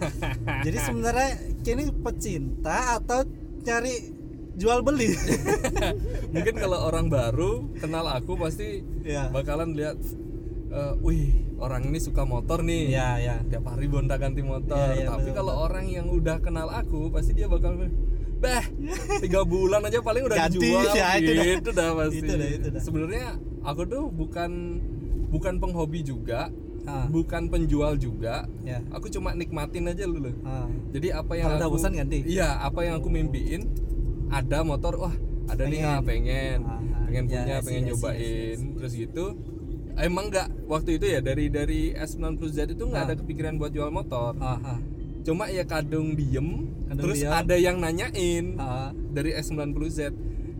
Jadi 0.66 0.78
sebenarnya 0.82 1.28
kini 1.62 1.84
pecinta 1.94 2.98
atau 2.98 3.22
cari 3.62 3.94
jual 4.58 4.82
beli? 4.82 5.14
mungkin 6.34 6.54
kalau 6.54 6.78
orang 6.84 7.06
baru 7.06 7.70
kenal 7.74 8.04
aku 8.08 8.34
pasti 8.34 8.82
Iya. 9.00 9.30
bakalan 9.30 9.72
lihat 9.72 9.96
eh, 10.68 10.94
wih 11.00 11.30
orang 11.56 11.82
ini 11.84 11.98
suka 11.98 12.22
motor 12.22 12.60
nih 12.60 12.92
Iya, 12.92 13.08
ya. 13.18 13.36
tiap 13.44 13.64
hari 13.66 13.86
bonda 13.86 14.14
ganti 14.14 14.42
motor 14.42 14.76
Iya, 14.76 14.94
iya, 14.98 15.08
tapi 15.08 15.30
kalau 15.30 15.54
orang 15.62 15.86
yang 15.86 16.06
udah 16.06 16.38
kenal 16.38 16.68
aku 16.68 17.08
pasti 17.08 17.32
dia 17.32 17.46
bakal 17.46 17.78
Bah, 18.38 18.62
tiga 19.24 19.42
bulan 19.42 19.82
aja 19.82 19.98
paling 19.98 20.22
udah 20.22 20.36
Ganti, 20.38 20.62
dijual 20.62 20.94
ya, 20.94 21.18
itu 21.18 21.32
dah. 21.32 21.44
gitu 21.48 21.70
dah 21.74 21.90
pasti. 21.92 22.18
Itu 22.18 22.32
dah, 22.32 22.48
itu 22.48 22.68
dah. 22.70 22.80
Sebenarnya 22.80 23.26
aku 23.62 23.82
tuh 23.82 24.04
bukan 24.08 24.50
bukan 25.28 25.54
penghobi 25.58 26.00
juga, 26.02 26.46
Ah. 26.86 27.04
bukan 27.04 27.50
penjual 27.50 27.98
juga. 27.98 28.46
Ya. 28.62 28.78
Aku 28.94 29.10
cuma 29.10 29.34
nikmatin 29.34 29.90
aja 29.90 30.06
dulu. 30.06 30.30
Ah. 30.40 30.70
Jadi 30.88 31.10
apa 31.10 31.34
yang 31.34 31.50
Kalau 31.50 31.58
udah 31.58 31.66
aku 31.66 31.76
bosan 31.76 31.92
ganti? 31.92 32.18
Iya, 32.24 32.62
apa 32.62 32.80
yang 32.80 32.94
aku 32.96 33.08
mimpiin 33.10 33.62
ada 34.30 34.58
motor, 34.60 34.94
wah 34.98 35.14
ada 35.46 35.62
nih 35.64 35.80
Pengen. 35.80 35.88
ah, 35.88 36.00
pengen, 36.00 36.58
Ah, 36.62 36.78
pengen 37.04 37.24
ya, 37.24 37.32
punya, 37.34 37.56
see, 37.56 37.64
pengen 37.64 37.80
see, 37.80 37.88
nyobain, 37.88 38.14
I 38.14 38.22
see, 38.22 38.44
I 38.44 38.54
see. 38.54 38.72
terus 38.74 38.92
gitu. 38.94 39.24
Emang 39.98 40.24
nggak 40.28 40.48
waktu 40.64 40.90
itu 40.94 41.06
ya 41.08 41.18
dari 41.18 41.46
dari 41.48 41.90
S90Z 41.90 42.58
itu 42.70 42.84
nggak 42.84 43.02
Ah. 43.02 43.08
ada 43.08 43.14
kepikiran 43.16 43.56
buat 43.56 43.70
jual 43.70 43.90
motor. 43.90 44.36
Ah, 44.38 44.60
ah. 44.62 44.78
Cuma 45.20 45.48
ya 45.48 45.62
kadung 45.62 46.14
diem, 46.14 46.70
Kadung 46.86 47.02
terus 47.02 47.18
diem. 47.18 47.32
ada 47.32 47.54
yang 47.54 47.76
nanyain 47.76 48.54
Ah. 48.56 48.94
dari 49.08 49.34
S90Z. 49.34 50.14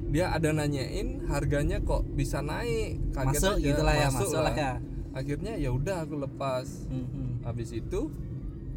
Dia 0.08 0.32
ada 0.32 0.50
nanyain 0.50 1.20
harganya 1.26 1.78
kok 1.78 2.02
bisa 2.08 2.40
naik. 2.40 2.96
Kaget 3.12 3.28
Masuk 3.38 3.54
aja, 3.54 3.62
gitu 3.62 3.80
lah 3.82 3.94
ya, 3.94 4.08
masuk 4.08 4.30
lah 4.34 4.54
ya. 4.54 4.72
Akhirnya 5.10 5.52
ya 5.54 5.70
udah 5.70 6.02
aku 6.02 6.16
lepas. 6.16 6.66
Hmm, 6.86 7.04
hmm. 7.04 7.30
Habis 7.42 7.70
itu 7.72 8.08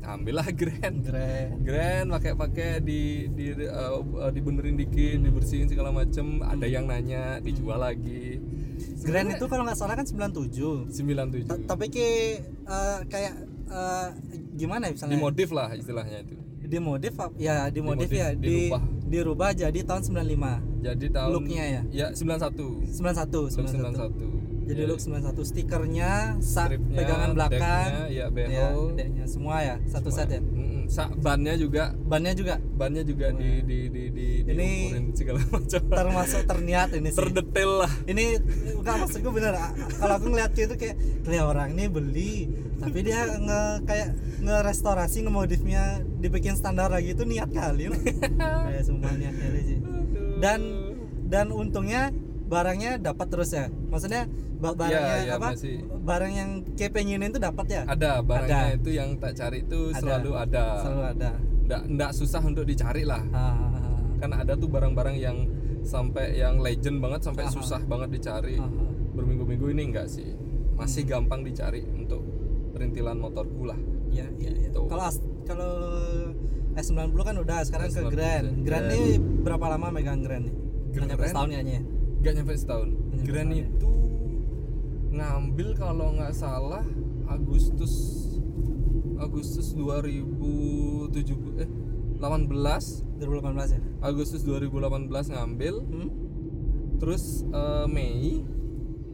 ambillah 0.03 0.47
Grand. 0.51 0.97
Keren. 0.99 1.47
Grand 1.61 2.07
pakai-pakai 2.09 2.81
di 2.81 3.01
di 3.29 3.45
uh, 3.61 4.01
uh, 4.01 4.29
dibenerin 4.29 4.75
dikit, 4.75 5.21
dibersihin 5.21 5.65
segala 5.65 5.89
macem. 5.89 6.41
Ada 6.41 6.65
yang 6.65 6.85
nanya, 6.85 7.37
dijual 7.37 7.77
lagi. 7.77 8.41
Grand 9.01 9.29
itu 9.29 9.45
kalau 9.45 9.61
nggak 9.61 9.75
salah 9.75 9.93
kan 9.93 10.05
97. 10.05 10.89
97. 10.89 11.45
Ta- 11.45 11.61
Tapi 11.69 11.85
ke 11.87 12.07
eh, 12.41 12.99
kayak 13.05 13.33
eh, 13.67 14.07
gimana 14.55 14.89
ya 14.89 14.93
misalnya? 14.93 15.13
Dimodif 15.15 15.49
lah 15.51 15.69
istilahnya 15.71 16.19
itu. 16.21 16.35
dimodif 16.61 17.11
ya 17.35 17.67
dimodif, 17.67 18.07
Dimodif, 18.07 18.11
ya 18.15 18.27
di 18.31 18.71
dirubah. 18.71 18.81
dirubah 19.03 19.49
jadi 19.51 19.79
tahun 19.83 20.07
95 20.07 20.79
Jadi 20.87 21.05
tahun 21.11 21.29
Looknya 21.35 21.63
ya? 21.67 21.81
Ya 21.91 22.07
91. 22.15 22.95
91 22.95 23.27
Look 23.27 23.51
91 23.51 23.91
91. 24.07 24.40
Jadi 24.71 24.81
Ya, 24.81 24.87
look 24.87 24.99
91 24.99 25.43
stikernya 25.43 26.11
sak 26.39 26.65
stripnya, 26.71 26.97
pegangan 26.97 27.29
belakang. 27.33 27.89
ya 28.07 28.07
ya, 28.07 28.25
behel, 28.27 28.95
decknya 28.95 29.25
semua 29.25 29.55
ya 29.59 29.75
satu 29.85 30.07
semua. 30.07 30.17
set 30.17 30.29
ya? 30.31 30.41
Mm-mm. 30.41 30.83
Sa- 30.87 31.11
bannya 31.13 31.53
juga. 31.55 31.91
Bannya 31.93 32.31
juga? 32.31 32.55
Bannya 32.57 33.03
juga 33.03 33.31
di 33.31 33.59
di 33.61 33.79
di 33.87 34.03
di 34.09 34.27
Ini 34.43 34.69
diukurin 34.89 35.05
segala 35.13 35.39
macam. 35.45 35.81
termasuk 35.83 36.41
terniat 36.45 36.89
ini 36.93 37.09
sih. 37.09 37.17
Terdetail 37.17 37.71
lah. 37.77 37.91
Ini 38.03 38.23
bukan 38.75 38.93
maksudku 38.97 39.29
bener. 39.29 39.53
Kalau 39.93 40.13
aku 40.13 40.25
ngeliat 40.27 40.51
itu 40.53 40.73
kayak 40.73 40.95
kayak 41.21 41.43
orang 41.45 41.71
ini 41.73 41.85
beli. 41.85 42.33
Tapi 42.77 42.97
dia 43.01 43.29
nge 43.29 43.61
kayak 43.85 44.09
ngerestorasi 44.41 45.21
ngemodifnya 45.21 45.83
dibikin 46.17 46.55
standar 46.55 46.89
lagi 46.89 47.13
itu 47.13 47.23
niat 47.23 47.47
kali 47.47 47.87
loh. 47.87 48.01
kayak 48.67 48.83
semua 48.83 49.13
niat 49.13 49.31
kali 49.33 49.59
sih. 49.61 49.77
Dan 50.37 50.59
dan 51.23 51.47
untungnya 51.47 52.11
barangnya 52.51 52.91
dapat 52.99 53.27
terus 53.27 53.49
ya 53.49 53.65
maksudnya 53.87 54.27
ba- 54.59 54.75
barangnya 54.75 55.15
ya, 55.23 55.33
apa 55.39 55.55
masih. 55.55 55.79
barang 56.03 56.33
yang 56.33 56.49
kayak 56.75 56.91
pengenin 56.91 57.31
itu 57.31 57.39
dapat 57.39 57.65
ya 57.65 57.81
ada 57.87 58.19
barangnya 58.19 58.59
Ada. 58.67 58.77
itu 58.77 58.89
yang 58.91 59.09
tak 59.15 59.33
cari 59.33 59.63
itu 59.63 59.79
Ada. 59.89 59.97
selalu 59.97 60.31
ada 60.35 60.63
selalu 60.77 61.03
ada 61.09 61.29
nggak 61.63 61.81
nggak 61.89 62.11
susah 62.11 62.41
untuk 62.43 62.67
dicari 62.67 63.03
lah 63.03 63.23
Ah, 63.31 63.71
kan 64.19 64.31
ada 64.33 64.53
tuh 64.53 64.67
barang-barang 64.67 65.15
yang 65.15 65.47
sampai 65.81 66.35
yang 66.35 66.59
legend 66.59 66.99
banget 66.99 67.23
sampai 67.23 67.47
Aha. 67.47 67.51
susah 67.51 67.79
banget 67.81 68.09
dicari 68.13 68.59
ah, 68.59 68.67
ah. 68.67 68.91
berminggu-minggu 69.13 69.71
ini 69.71 69.83
enggak 69.87 70.07
sih 70.07 70.35
masih 70.73 71.03
Hmm. 71.03 71.11
gampang 71.23 71.41
dicari 71.41 71.87
untuk 71.87 72.19
perintilan 72.71 73.15
motorku 73.15 73.63
lah 73.63 73.79
ya 74.09 74.27
ya, 74.35 74.51
ya. 74.51 74.69
Kalau 74.73 75.07
kalau 75.41 75.71
S90 76.71 77.15
kan 77.17 77.35
udah 77.37 77.57
sekarang 77.63 77.87
ke 77.87 77.95
S90, 77.97 78.09
Grand 78.09 78.47
Grand 78.61 78.85
Grand. 78.85 78.87
ini 78.93 79.03
berapa 79.41 79.65
lama 79.69 79.87
megang 79.89 80.19
Grand 80.19 80.43
nih 80.43 80.55
Grand? 80.93 81.09
setahun 81.21 81.49
kayaknya 81.49 81.81
ya 82.21 82.23
Gak 82.23 82.33
nyampe 82.37 82.53
setahun. 82.53 82.89
nyampe 83.09 83.25
Grand 83.25 83.49
setahun 83.49 83.65
ya. 83.65 83.65
itu 83.67 83.91
ngambil 85.11 85.67
kalau 85.75 86.07
nggak 86.15 86.31
salah 86.31 86.85
Agustus 87.27 87.93
Agustus 89.17 89.73
2007 89.73 91.11
eh 91.59 91.69
18 92.21 92.47
2018 93.19 93.75
ya? 93.75 93.81
Agustus 93.99 94.41
2018 94.41 95.09
ngambil. 95.33 95.75
Hmm? 95.81 96.09
terus 96.97 97.41
eh, 97.43 97.85
Mei 97.87 98.45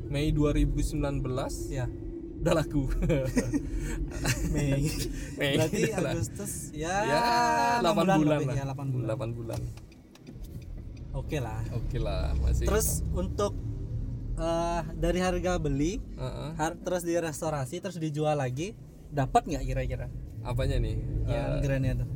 Mei 0.08 0.32
2019 0.32 1.00
ya. 1.72 1.88
Udah 2.38 2.54
laku. 2.54 2.86
Mei. 4.54 4.88
Mei, 5.36 5.52
berarti. 5.58 5.82
Agustus 5.90 6.70
ya, 6.72 6.96
ya 7.04 7.22
6 7.82 7.88
8 7.88 8.20
bulan, 8.22 8.40
lebih, 8.40 8.48
lah. 8.48 8.56
ya 8.56 8.66
8 8.68 8.94
bulan. 8.94 9.08
8 9.16 9.38
bulan 9.40 9.60
oke 11.18 11.38
lah. 11.38 11.62
Oke 11.74 11.98
lah 11.98 12.32
masih 12.38 12.66
terus 12.66 13.02
untuk 13.12 13.58
eh, 14.36 14.82
dari 14.96 15.18
harga 15.18 15.58
beli 15.58 15.98
Heeh. 16.14 16.50
har- 16.56 16.78
terus 16.78 17.02
di 17.02 17.14
restorasi 17.14 17.80
terus 17.80 17.98
dijual 17.98 18.36
lagi 18.36 18.78
dapat 19.10 19.44
nggak 19.46 19.64
kira-kira? 19.66 20.08
Apanya 20.42 20.78
nih? 20.78 20.96
Yang 21.26 21.50
Eh, 21.50 21.60
Grandnya 21.60 21.94
tuh. 21.98 22.08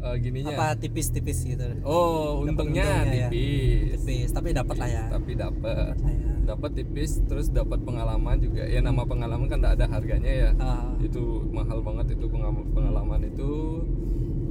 eh, 0.00 0.16
gininya? 0.18 0.52
Apa 0.52 0.66
tipis-tipis 0.74 1.42
gitu? 1.42 1.64
Oh 1.82 2.40
Dapat 2.40 2.46
untungnya 2.46 2.84
untungnya 2.86 3.16
ya. 3.16 3.28
tipis. 3.28 3.98
Tipis 3.98 4.30
tapi 4.30 4.48
dapat 4.52 4.76
lah 4.76 4.88
ya. 4.88 5.04
Tapi 5.10 5.32
dapat. 5.34 5.94
Lah 5.96 6.12
ya. 6.14 6.32
dapat 6.44 6.70
tipis 6.74 7.10
terus 7.24 7.48
dapat 7.48 7.80
pengalaman 7.80 8.36
juga. 8.36 8.62
Ya 8.64 8.78
nama 8.78 9.02
pengalaman 9.02 9.48
kan 9.48 9.58
tidak 9.58 9.72
ada 9.74 9.86
harganya 9.90 10.28
ya. 10.30 10.50
Ah, 10.58 10.92
itu 10.98 11.22
mahal 11.48 11.80
banget 11.80 12.14
itu 12.14 12.28
pengalaman 12.70 13.20
itu. 13.24 13.52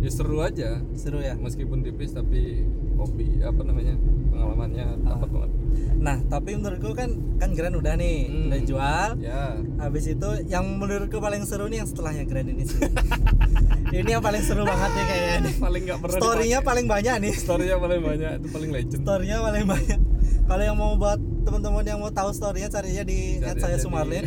Ya 0.02 0.10
seru 0.10 0.42
aja. 0.42 0.82
Seru 0.94 1.22
ya. 1.22 1.38
Meskipun 1.38 1.80
tipis 1.80 2.12
tapi 2.12 2.66
hobi 3.04 3.28
apa 3.40 3.62
namanya 3.62 3.94
pengalamannya 4.30 4.86
dapat 5.04 5.30
banget. 5.30 5.52
Nah 5.96 6.18
tapi 6.26 6.50
menurutku 6.54 6.92
kan 6.92 7.10
kan 7.38 7.50
Grand 7.52 7.76
udah 7.76 7.94
nih 7.94 8.18
Hmm. 8.26 8.48
udah 8.48 8.62
jual. 8.64 9.10
ya. 9.20 9.44
Habis 9.78 10.06
itu 10.10 10.30
yang 10.46 10.66
menurutku 10.74 11.18
paling 11.18 11.44
seru 11.44 11.68
nih 11.68 11.80
yang 11.80 11.90
setelahnya 11.90 12.24
Grand 12.24 12.48
ini 12.48 12.64
sih. 12.64 12.80
Ini 13.94 14.10
yang 14.10 14.26
paling 14.26 14.42
seru 14.42 14.66
banget 14.66 14.90
nih 14.90 15.06
kayaknya 15.06 15.38
nih. 15.40 15.54
Paling 15.62 15.82
nggak 15.86 16.00
pernah 16.02 16.18
storynya 16.18 16.60
paling 16.60 16.86
banyak 16.90 17.16
nih. 17.20 17.34
Storynya 17.36 17.78
paling 17.78 18.02
banyak 18.02 18.32
itu 18.42 18.48
paling 18.50 18.70
legend. 18.74 19.02
Storynya 19.06 19.38
paling 19.40 19.66
banyak. 19.70 20.00
Kalau 20.44 20.64
yang 20.66 20.74
mau 20.76 20.98
buat 20.98 21.20
teman-teman 21.46 21.84
yang 21.86 22.00
mau 22.02 22.10
tahu 22.10 22.34
storynya 22.34 22.68
carinya 22.68 23.06
di 23.06 23.38
Cari 23.38 23.60
saya 23.64 23.78
Sumarlin. 23.78 24.26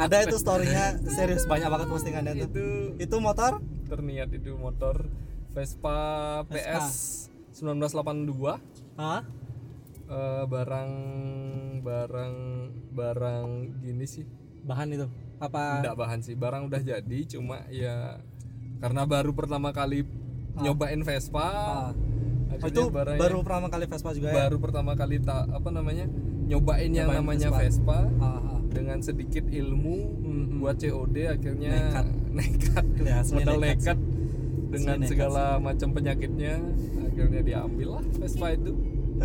ada 0.00 0.16
itu 0.24 0.36
storynya 0.36 1.04
serius 1.04 1.44
banyak 1.44 1.68
banget 1.68 1.86
postingannya 1.86 2.32
tuh. 2.34 2.48
Itu 2.48 2.64
itu 2.96 3.16
motor? 3.18 3.60
terniat 3.84 4.32
itu 4.32 4.56
motor 4.56 5.04
Vespa, 5.52 6.00
Vespa. 6.48 6.80
PS 6.80 6.88
1982 7.54 8.58
Hah? 8.96 9.22
Eh, 10.04 10.44
barang 10.44 10.92
barang 11.80 12.34
barang 12.92 13.46
gini 13.80 14.04
sih 14.04 14.26
bahan 14.60 14.92
itu 14.92 15.06
apa 15.36 15.80
Enggak 15.80 15.96
bahan 15.96 16.20
sih, 16.20 16.34
barang 16.34 16.68
udah 16.68 16.80
jadi 16.80 17.18
cuma 17.26 17.64
ya 17.68 18.20
karena 18.78 19.02
baru 19.04 19.32
pertama 19.32 19.70
kali 19.70 20.04
nyobain 20.56 21.00
Vespa. 21.00 21.40
Ah. 21.42 21.90
Oh, 22.54 22.68
itu 22.68 22.86
barangnya- 22.86 23.18
baru 23.18 23.42
pertama 23.42 23.66
kali 23.66 23.84
Vespa 23.84 24.10
juga 24.12 24.28
ya 24.28 24.34
baru 24.40 24.56
pertama 24.58 24.92
kali 24.94 25.16
tak 25.18 25.48
apa 25.48 25.68
namanya? 25.70 26.06
nyobain 26.44 26.86
yang 26.86 27.08
Nyobain 27.08 27.24
namanya 27.24 27.48
Vespa. 27.50 27.98
Vespa, 28.04 28.20
Ah, 28.20 28.26
ah. 28.52 28.60
dengan 28.68 28.98
sedikit 29.00 29.44
ilmu 29.46 29.96
Mhm. 30.20 30.60
buat 30.60 30.76
COD 30.76 31.16
akhirnya 31.26 31.70
Nekat. 31.72 32.06
nekat, 32.38 32.84
Ya, 33.00 33.14
asli 33.18 33.34
modal 33.38 33.56
nekat 33.58 33.96
nekat 33.96 33.98
dengan 34.76 34.98
segala 35.04 35.44
macam 35.58 35.88
penyakitnya 35.90 36.54
akhirnya 37.04 37.40
diambil 37.40 37.88
lah 37.94 38.04
Vespa 38.14 38.52
itu. 38.52 38.72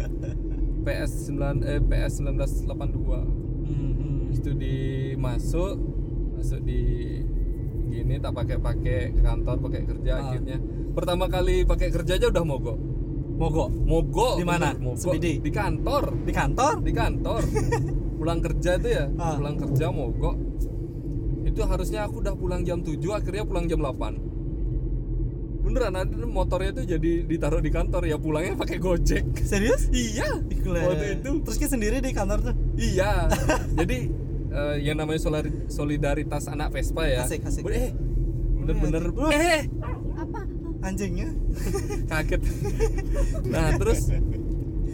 PS 0.80 1.12
9 1.30 1.66
eh 1.66 1.82
PS 1.82 2.14
1982 2.22 3.50
Mhm. 3.62 4.32
itu 4.32 4.52
dimasuk 4.54 5.76
masuk 6.34 6.60
di 6.62 6.82
gini 7.86 8.16
tak 8.18 8.32
pakai 8.32 8.58
pakai 8.58 9.00
ke 9.12 9.20
kantor 9.20 9.56
pakai 9.60 9.82
kerja 9.84 10.12
Ah. 10.14 10.20
akhirnya. 10.24 10.58
Pertama 10.90 11.26
kali 11.28 11.62
pakai 11.64 11.90
kerja 11.90 12.16
aja 12.16 12.28
udah 12.28 12.44
mogok. 12.44 12.78
Mogok? 13.36 13.70
Mogok 13.72 14.36
Di 14.36 14.44
mana? 14.44 14.76
mogok. 14.76 15.16
Di 15.16 15.48
kantor. 15.50 16.04
Di 16.22 16.32
kantor? 16.32 16.74
Di 16.80 16.92
kantor. 16.92 17.42
Pulang 18.20 18.40
kerja 18.40 18.76
itu 18.76 18.90
ya? 18.90 19.06
Ah. 19.16 19.36
pulang 19.36 19.56
kerja 19.58 19.86
mogok. 19.90 20.36
Itu 21.42 21.64
harusnya 21.64 22.04
aku 22.04 22.20
udah 22.20 22.36
pulang 22.36 22.62
jam 22.62 22.80
7 22.80 23.00
akhirnya 23.10 23.44
pulang 23.44 23.66
jam 23.66 23.80
8 23.80 24.29
beneran 25.60 25.94
ada 25.94 26.16
motornya 26.22 26.72
tuh 26.74 26.86
jadi 26.86 27.12
ditaruh 27.24 27.60
di 27.60 27.68
kantor 27.68 28.04
ya 28.04 28.16
pulangnya 28.16 28.56
pakai 28.56 28.78
gojek 28.78 29.24
serius 29.40 29.92
iya 29.92 30.40
Gila. 30.40 30.80
waktu 30.88 31.20
itu 31.20 31.30
terus 31.44 31.58
kita 31.58 31.72
sendiri 31.72 32.00
di 32.00 32.12
kantor 32.12 32.40
tuh 32.42 32.56
Iya. 32.74 33.28
Jadi 33.80 33.98
eh, 34.50 34.76
yang 34.82 34.96
namanya 34.96 35.20
solari- 35.20 35.68
solidaritas 35.68 36.48
anak 36.48 36.72
Vespa 36.72 37.04
ya. 37.06 37.22
Asik, 37.22 37.44
asik. 37.44 37.68
Eh, 37.68 37.92
bener-bener 38.58 39.12
Wah. 39.12 39.30
eh 39.30 39.68
anjingnya 40.80 41.28
kaget. 42.08 42.40
Nah, 43.46 43.76
terus 43.76 44.08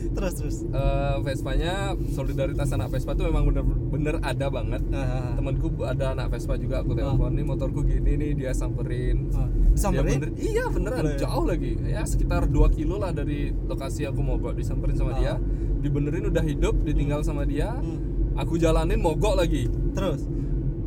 terus 0.08 0.34
terus. 0.36 0.58
Eh, 0.64 1.16
Vespanya 1.22 1.74
solidaritas 2.10 2.70
anak 2.70 2.90
Vespa 2.90 3.14
tuh 3.14 3.26
memang 3.26 3.46
bener-bener 3.46 4.20
ada 4.20 4.48
banget. 4.48 4.82
Ah, 4.90 5.34
temanku 5.34 5.68
ada 5.82 6.12
anak 6.12 6.30
Vespa 6.30 6.56
juga 6.56 6.80
aku 6.80 6.94
telepon 6.94 7.32
nih 7.32 7.44
motorku 7.44 7.82
gini 7.82 8.14
nih 8.14 8.32
dia 8.36 8.52
samperin. 8.52 9.30
Dia 9.30 9.48
Samperin? 9.76 10.20
bener- 10.22 10.36
iya 10.36 10.66
beneran 10.68 11.04
Boleh. 11.04 11.18
jauh 11.18 11.46
lagi. 11.46 11.72
Ya 11.82 12.04
sekitar 12.04 12.46
2 12.46 12.68
kilo 12.70 12.96
lah 12.96 13.10
dari 13.10 13.50
lokasi 13.52 14.04
aku 14.04 14.20
mogok 14.20 14.54
disamperin 14.54 14.94
sama 14.94 15.16
dia. 15.16 15.36
Dibenerin 15.78 16.28
udah 16.28 16.42
hidup 16.42 16.76
ditinggal 16.82 17.22
sama 17.22 17.44
dia. 17.44 17.72
Hmm. 17.72 18.14
aku 18.36 18.60
jalanin 18.60 19.00
mogok 19.00 19.38
lagi. 19.38 19.64
Terus? 19.94 20.28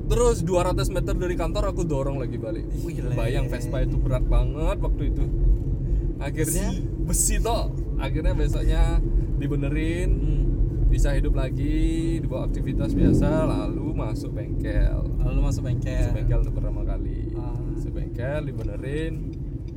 Terus 0.05 0.41
200 0.41 0.89
meter 0.89 1.13
dari 1.13 1.33
kantor 1.33 1.73
aku 1.73 1.81
dorong 1.81 2.17
lagi 2.17 2.37
balik. 2.37 2.69
Gile. 2.79 3.13
bayang 3.13 3.49
Vespa 3.49 3.81
itu 3.81 3.97
berat 3.97 4.21
banget 4.23 4.77
waktu 4.77 5.03
itu. 5.09 5.25
Akhirnya 6.19 6.69
besi 7.01 7.39
toh 7.39 7.73
akhirnya 7.99 8.33
besoknya 8.33 8.83
dibenerin 9.37 10.11
Hmm. 10.11 10.45
bisa 10.89 11.13
hidup 11.13 11.35
lagi 11.35 11.77
dibawa 12.19 12.47
aktivitas 12.47 12.91
biasa 12.91 13.29
lalu 13.45 13.93
masuk 13.93 14.33
bengkel 14.33 15.05
lalu 15.19 15.39
masuk 15.43 15.63
bengkel 15.63 16.01
masuk 16.01 16.17
bengkel 16.17 16.39
untuk 16.41 16.55
pertama 16.57 16.81
kali 16.83 17.19
Ah. 17.35 17.55
masuk 17.69 17.93
bengkel 17.93 18.41
dibenerin 18.43 19.15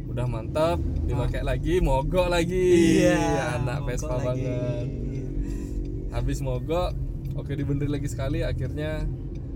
udah 0.07 0.25
mantap 0.25 0.77
dipakai 1.01 1.41
lagi 1.41 1.79
mogok 1.79 2.27
lagi 2.27 2.99
iya 2.99 3.55
anak 3.55 3.83
Vespa 3.85 4.15
lagi. 4.17 4.23
banget 4.23 4.87
habis 6.11 6.39
mogok 6.39 6.91
oke 7.33 7.51
dibenerin 7.51 7.91
lagi 7.91 8.07
sekali 8.07 8.39
akhirnya 8.41 9.03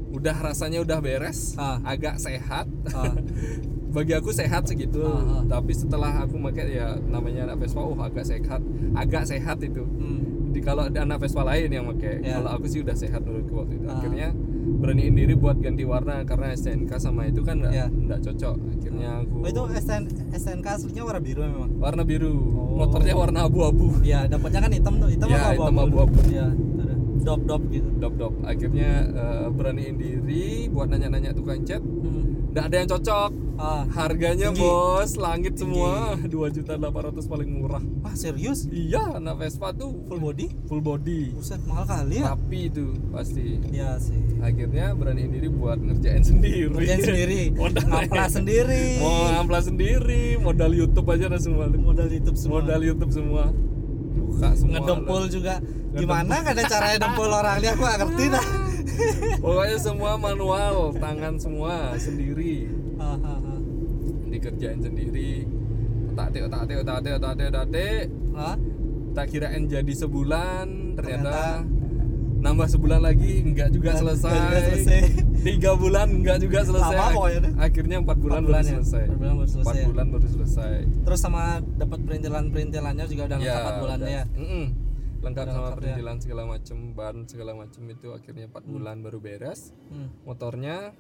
udah 0.07 0.35
rasanya 0.37 0.79
udah 0.79 0.99
beres 0.99 1.55
Ah. 1.55 1.79
agak 1.83 2.15
sehat 2.17 2.67
Ah. 2.89 3.15
bagi 3.95 4.11
aku 4.11 4.29
sehat 4.29 4.67
segitu 4.67 4.99
Ah, 4.99 5.23
ah. 5.39 5.41
tapi 5.47 5.71
setelah 5.71 6.11
aku 6.19 6.35
pakai 6.43 6.75
ya 6.75 6.99
namanya 7.01 7.47
anak 7.47 7.63
Vespa 7.63 7.79
oh 7.79 7.95
agak 7.97 8.27
sehat 8.27 8.59
agak 8.93 9.23
sehat 9.23 9.57
itu 9.61 9.87
Hmm. 9.87 10.51
di 10.51 10.59
kalau 10.59 10.83
ada 10.85 10.99
anak 11.01 11.19
Vespa 11.19 11.41
lain 11.41 11.67
yang 11.69 11.87
pakai 11.89 12.19
Ya. 12.19 12.37
kalau 12.37 12.49
aku 12.53 12.65
sih 12.65 12.79
udah 12.79 12.91
sehat 12.93 13.23
menurutku 13.23 13.55
waktu 13.55 13.73
itu 13.77 13.85
Ah. 13.85 13.95
akhirnya 13.95 14.27
beraniin 14.75 15.13
diri 15.13 15.33
buat 15.33 15.57
ganti 15.57 15.83
warna 15.83 16.21
karena 16.23 16.51
STNK 16.51 16.91
sama 16.97 17.23
itu 17.23 17.39
kan 17.39 17.55
nggak 17.57 17.71
Ya. 17.71 17.87
nggak 17.87 18.19
cocok 18.21 18.55
akhirnya 18.73 19.09
aku 19.21 19.35
Oh, 19.39 19.47
itu 19.47 19.61
SN, 19.77 20.03
SNK 20.33 20.65
aslinya 20.67 21.03
warna 21.05 21.21
biru 21.21 21.39
memang 21.41 21.69
warna 21.77 22.03
biru 22.03 22.33
Oh. 22.35 22.75
motornya 22.77 23.15
warna 23.15 23.39
abu-abu 23.43 23.95
Iya, 24.01 24.27
dapatnya 24.27 24.59
kan 24.59 24.71
hitam 24.73 24.93
tuh. 24.97 25.07
Hitam 25.07 25.27
apa 25.29 25.55
hitam 25.55 25.75
abu-abu. 25.79 26.17
Iya, 26.27 26.47
ada. 26.51 26.93
Dop-dop 27.17 27.63
gitu. 27.69 27.89
dop 27.95 28.13
dop 28.15 28.33
akhirnya 28.43 28.89
eh, 29.07 29.47
beraniin 29.49 29.95
diri 29.95 30.67
buat 30.67 30.91
nanya-nanya 30.91 31.31
tukang 31.31 31.63
cat 31.63 31.79
Hmm. 31.79 32.24
Nggak 32.55 32.65
ada 32.65 32.77
yang 32.77 32.89
cocok 32.89 33.31
Ah, 33.55 33.87
harganya 33.89 34.51
Tinggi. 34.51 34.59
bos 34.59 35.15
langit 35.15 35.55
semua 35.55 36.19
dua 36.27 36.47
juta 36.49 36.75
delapan 36.75 37.07
ratus 37.07 37.23
paling 37.23 37.47
murah 37.49 37.79
wah 37.99 38.11
serius? 38.13 38.67
iya 38.67 38.99
anak 39.11 39.39
Vespa 39.39 39.71
tuh 39.71 39.95
Full 40.07 40.19
body? 40.21 40.47
full 40.67 40.79
body 40.79 41.31
Buset, 41.31 41.63
mahal 41.63 41.83
kali 41.83 42.19
ya? 42.19 42.31
rapi 42.31 42.67
itu 42.67 42.95
pasti 43.09 43.63
Iya 43.65 43.95
sih. 43.97 44.19
akhirnya 44.39 44.91
beraniin 44.91 45.31
diri 45.31 45.47
buat 45.47 45.79
ngerjain 45.79 46.19
sendiri 46.21 46.67
Kerjain 46.69 46.99
sendiri, 47.01 47.41
modal 47.55 47.83
ngamplas 47.85 48.31
sendiri. 48.33 48.83
mau 48.99 49.15
ngamplas 49.33 49.63
sendiri 49.65 50.23
modal 50.35 50.71
YouTube 50.71 51.07
aja 51.07 51.25
ada 51.27 51.39
semua 51.39 51.71
Modal 51.71 52.07
YouTube 52.09 52.35
semua. 52.35 52.59
modal 52.59 52.81
YouTube 52.83 53.11
semua 53.11 53.43
buka 54.15 54.47
semua 54.51 54.73
ngedempul 54.79 55.23
juga. 55.27 55.55
Gimana 55.91 56.35
kan 56.39 56.59
caranya 56.59 56.97
dempul 57.01 57.27
orang 57.27 57.59
aku 57.61 57.81
gak 57.81 57.99
ngerti 57.99 58.25
dah. 58.27 58.45
pokoknya 59.37 59.77
semua 59.77 60.11
manual 60.15 60.75
tangan 60.95 61.35
semua 61.35 61.93
sendiri 61.95 62.69
dikerjain 64.27 64.79
sendiri 64.79 65.45
otak 66.09 66.25
atik 66.29 66.41
otak 66.43 66.59
atik 66.61 66.77
otak 66.79 66.95
atik 66.95 67.13
otak 67.13 67.31
atik 67.31 67.45
otak 67.47 67.63
atik 67.65 68.03
Hah? 68.33 68.55
tak 69.11 69.25
kirain 69.29 69.63
jadi 69.65 69.93
sebulan 69.95 70.65
ternyata, 70.93 71.31
Ternyata- 71.31 71.63
nambah 72.35 72.67
sebulan 72.69 73.01
lagi 73.01 73.41
enggak 73.41 73.73
juga 73.73 73.95
selesai, 73.95 74.29
nggak 74.29 74.45
juga 74.45 74.59
selesai. 74.69 75.01
tiga 75.41 75.71
bulan 75.73 76.07
enggak 76.13 76.37
juga 76.37 76.59
selesai 76.61 76.93
Lama 76.93 77.09
pokoknya 77.11 77.39
deh. 77.41 77.51
akhirnya 77.57 77.97
empat 77.97 78.17
bulan, 78.17 78.39
bulan 78.39 78.61
baru 78.61 78.61
ya? 78.61 78.73
selesai 78.75 79.01
Empat 79.01 79.17
bulan 79.17 79.33
baru 79.33 79.47
selesai 79.47 79.65
Empat 79.65 79.75
ya? 79.75 79.85
bulan 79.89 80.07
baru 80.11 80.27
selesai 80.29 80.73
Terus 81.01 81.19
sama 81.19 81.41
dapat 81.73 81.99
perintilan-perintilannya 82.01 83.05
juga 83.07 83.23
udah 83.25 83.37
Ya, 83.39 83.55
4 83.57 83.81
bulannya 83.81 84.09
ya. 84.11 84.23
Lengkap 85.25 85.45
sama 85.47 85.67
lengkap 85.71 85.81
ya. 85.81 86.15
segala 86.17 86.43
macem 86.45 86.77
ban 86.91 87.15
segala 87.25 87.51
macem 87.53 87.83
itu 87.87 88.07
akhirnya 88.09 88.45
empat 88.45 88.63
bulan 88.63 88.97
baru 88.99 89.17
beres 89.17 89.73
Hmm. 89.87 90.09
motornya 90.21 90.93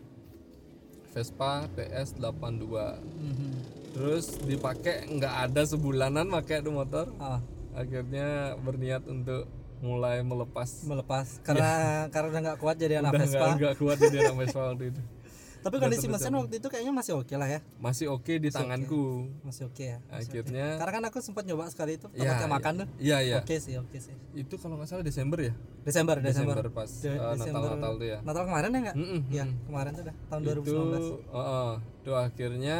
Vespa 1.09 1.71
PS 1.71 2.17
82 2.17 2.99
Mhm. 2.99 3.49
terus 3.91 4.35
dipakai 4.41 5.07
nggak 5.07 5.35
ada 5.45 5.61
sebulanan 5.63 6.27
pakai 6.29 6.59
tuh 6.59 6.73
motor 6.73 7.07
Ah, 7.17 7.39
akhirnya 7.73 8.27
berniat 8.57 9.07
untuk 9.07 9.47
mulai 9.77 10.19
melepas 10.21 10.83
melepas 10.83 11.39
karena 11.41 11.71
karena 12.09 12.27
udah 12.29 12.41
nggak 12.43 12.59
kuat 12.59 12.75
jadi 12.75 12.99
anak 12.99 13.15
Vespa. 13.17 13.47
nggak 13.55 13.75
kuat 13.77 13.97
jadi 13.97 14.17
anak 14.25 14.35
Vespa 14.41 14.61
waktu 14.65 14.85
itu 14.89 15.01
Tapi 15.65 15.75
kondisi 15.75 16.05
mesin 16.05 16.29
waktu 16.31 16.55
itu 16.55 16.67
kayaknya 16.69 16.93
masih 16.93 17.13
oke 17.17 17.33
lah 17.33 17.49
ya. 17.49 17.59
masih 17.75 18.05
oke 18.07 18.33
di 18.35 18.49
tanganku 18.49 19.33
Masih 19.41 19.65
oke 19.65 19.81
ya. 19.83 19.97
masih 20.05 20.29
akhirnya 20.29 20.77
Karena 20.77 20.91
kan 20.93 21.03
aku 21.05 21.17
sempat 21.19 21.41
nyoba 21.43 21.65
sekali 21.67 21.97
itu 21.97 22.05
Ya, 22.11 22.29
tempatnya 22.29 22.47
makan 22.47 22.73
tuh. 22.77 22.87
iya 22.97 23.17
iya 23.19 23.35
Oke 23.39 23.57
sih, 23.57 23.73
oke 23.75 23.97
sih. 23.97 24.13
itu 24.33 24.53
kalau 24.55 24.77
nggak 24.77 24.85
salah 24.87 25.01
Desember 25.01 25.41
ya 25.41 25.53
Desember, 25.81 26.15
Desember. 26.19 26.53
Desember 26.55 26.67
pas 26.71 26.89
De- 26.91 27.09
uh, 27.11 27.33
Desember. 27.33 27.59
Natal 27.59 27.73
Natal 27.75 27.93
tuh 27.95 28.07
ya 28.07 28.17
Natal 28.21 28.43
kemarin 28.45 28.69
ya 28.69 28.79
enggak? 28.79 28.95
Mm-mm, 28.95 29.21
Iya, 29.27 29.43
mm-mm. 29.43 29.65
kemarin 29.65 29.91
tuh 29.91 30.03
dah 30.03 30.15
tahun 30.27 30.39
itu 30.39 30.49
2019. 30.61 30.69
oh, 30.71 31.17
oh, 31.33 31.71
tuh 32.01 32.15
akhirnya 32.15 32.77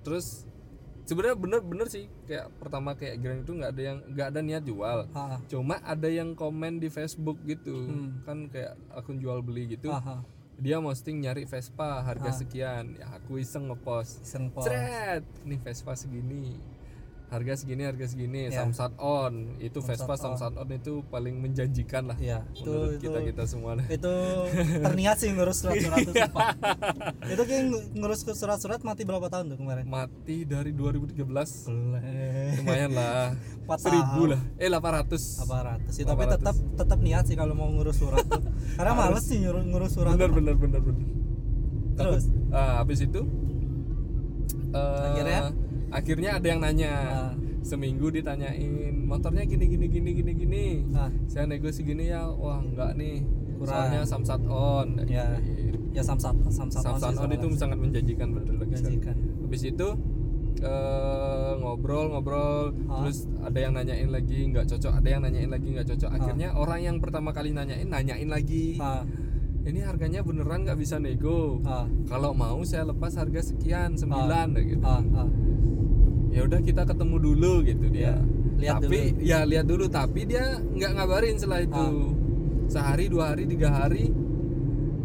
terus 0.00 0.26
sebenarnya 1.02 1.36
bener-bener 1.36 1.86
sih 1.86 2.06
kayak 2.24 2.50
pertama 2.56 2.94
kayak 2.94 3.18
Grand 3.18 3.40
itu 3.40 3.52
nggak 3.52 3.70
ada 3.70 3.82
yang 3.84 3.98
nggak 4.08 4.26
ada 4.26 4.40
niat 4.40 4.62
jual 4.62 4.98
Ah, 5.10 5.38
cuma 5.44 5.78
ada 5.80 6.06
yang 6.06 6.32
komen 6.32 6.78
di 6.78 6.86
Facebook 6.86 7.38
gitu 7.44 7.74
Hmm. 7.80 8.22
kan 8.22 8.46
kayak 8.46 8.74
akun 8.90 9.16
jual 9.16 9.38
beli 9.40 9.70
gitu 9.70 9.90
ah. 9.90 10.22
Dia 10.60 10.76
posting 10.76 11.24
nyari 11.24 11.48
Vespa 11.48 12.04
harga 12.04 12.36
sekian. 12.36 13.00
Ya 13.00 13.08
aku 13.16 13.40
iseng 13.40 13.72
ngepost. 13.72 14.20
Iseng 14.20 14.52
pos. 14.52 14.68
Cret, 14.68 15.24
nih 15.48 15.58
Vespa 15.64 15.96
segini 15.96 16.60
harga 17.30 17.54
segini 17.56 17.86
harga 17.86 18.06
segini 18.06 18.50
Ya. 18.50 18.66
Samsat 18.66 18.98
on 18.98 19.54
itu 19.58 19.78
Vespa 19.78 20.18
Samsat 20.18 20.18
on. 20.18 20.34
Samsat 20.34 20.52
on 20.58 20.68
itu 20.74 20.92
paling 21.06 21.38
menjanjikan 21.38 22.10
lah 22.10 22.18
itu 22.18 22.66
menurut 22.66 22.98
itu 22.98 23.06
kita 23.06 23.18
kita 23.22 23.42
semua 23.46 23.78
itu 23.86 24.14
terniat 24.86 25.16
sih 25.16 25.30
ngurus 25.30 25.62
surat-surat 25.62 25.98
itu 26.02 26.12
itu 27.32 27.42
kayak 27.46 27.62
ng- 27.70 27.86
ngurus 27.96 28.20
surat-surat 28.26 28.80
mati 28.82 29.06
berapa 29.06 29.30
tahun 29.30 29.54
tuh 29.54 29.58
kemarin? 29.62 29.84
mati 29.86 30.42
dari 30.42 30.74
2013 30.74 31.14
Boleh. 31.14 32.02
lumayan 32.58 32.90
lah 32.98 33.30
seribu 33.78 34.34
lah 34.34 34.40
eh 34.58 34.66
800 34.66 35.46
apa 35.46 35.56
ratus 35.70 35.92
sih 35.94 36.02
tapi 36.02 36.26
800. 36.26 36.34
tetap 36.34 36.56
tetap 36.76 36.98
niat 36.98 37.24
sih 37.30 37.38
kalau 37.38 37.54
mau 37.54 37.70
ngurus 37.70 38.02
surat 38.02 38.26
tuh 38.26 38.42
karena 38.74 38.92
males 38.92 39.22
sih 39.22 39.38
ngurus, 39.38 39.62
ngurus 39.62 39.90
surat 39.94 40.18
bener 40.18 40.30
bener 40.34 40.54
bener 40.58 40.82
bener 40.82 41.06
Terus? 41.94 42.24
Ah, 42.48 42.80
habis 42.80 43.04
itu 43.04 43.20
eh, 44.72 45.04
Akhirnya? 45.12 45.52
Akhirnya 45.90 46.38
ada 46.38 46.46
yang 46.46 46.60
nanya 46.60 46.92
Ah. 46.92 47.32
seminggu 47.60 48.08
ditanyain 48.08 48.72
motornya 49.04 49.44
gini 49.44 49.68
gini 49.68 49.86
gini 49.86 50.10
gini 50.14 50.32
gini 50.34 50.64
Ah. 50.92 51.10
saya 51.26 51.44
nego 51.44 51.68
segini 51.68 52.08
ya 52.08 52.24
wah 52.26 52.58
enggak 52.58 52.94
nih 52.94 53.20
Kurang. 53.58 53.68
soalnya 53.68 54.00
samsat 54.02 54.40
on 54.46 54.88
ya 55.04 55.36
ya 55.90 56.00
samsat 56.00 56.32
samsat 56.48 56.80
samsat 56.80 57.12
on 57.18 57.30
itu 57.30 57.46
sangat 57.52 57.76
menjanjikan 57.76 58.32
sekali. 58.32 58.56
menjanjikan 58.56 59.16
habis 59.42 59.62
itu 59.62 59.88
eh, 60.60 61.52
ngobrol 61.56 62.10
ngobrol 62.10 62.72
Ah. 62.86 63.00
terus 63.02 63.24
ada 63.40 63.58
yang 63.58 63.72
nanyain 63.72 64.08
lagi 64.08 64.38
nggak 64.46 64.66
cocok 64.66 64.92
ada 64.94 65.08
yang 65.08 65.22
nanyain 65.22 65.48
lagi 65.48 65.68
nggak 65.70 65.84
Ah. 65.84 65.90
cocok 65.92 66.10
akhirnya 66.12 66.48
orang 66.54 66.80
yang 66.80 66.96
pertama 66.98 67.30
kali 67.30 67.50
nanyain 67.50 67.86
nanyain 67.86 68.28
lagi 68.28 68.76
ah 68.78 69.04
ini 69.60 69.80
harganya 69.84 70.24
beneran 70.24 70.64
nggak 70.64 70.78
bisa 70.80 70.96
nego. 70.96 71.60
Ah. 71.68 71.84
Kalau 72.08 72.32
mau 72.32 72.60
saya 72.64 72.88
lepas 72.88 73.12
harga 73.16 73.44
sekian 73.44 73.92
sembilan 73.96 74.56
gitu. 74.56 74.84
Ah, 74.84 75.04
ah. 75.20 75.28
ya 76.32 76.46
udah 76.48 76.60
kita 76.64 76.88
ketemu 76.88 77.16
dulu 77.20 77.52
gitu 77.68 77.86
dia. 77.92 78.16
Ya, 78.16 78.16
lihat 78.56 78.76
tapi 78.84 78.98
dulu. 79.12 79.20
ya 79.24 79.38
lihat 79.44 79.66
dulu 79.68 79.84
tapi 79.88 80.20
dia 80.24 80.44
nggak 80.60 80.90
ngabarin 80.96 81.36
setelah 81.36 81.60
itu. 81.60 81.76
Ah. 81.76 81.92
sehari 82.70 83.10
dua 83.10 83.34
hari 83.34 83.50
tiga 83.50 83.68
hari 83.74 84.14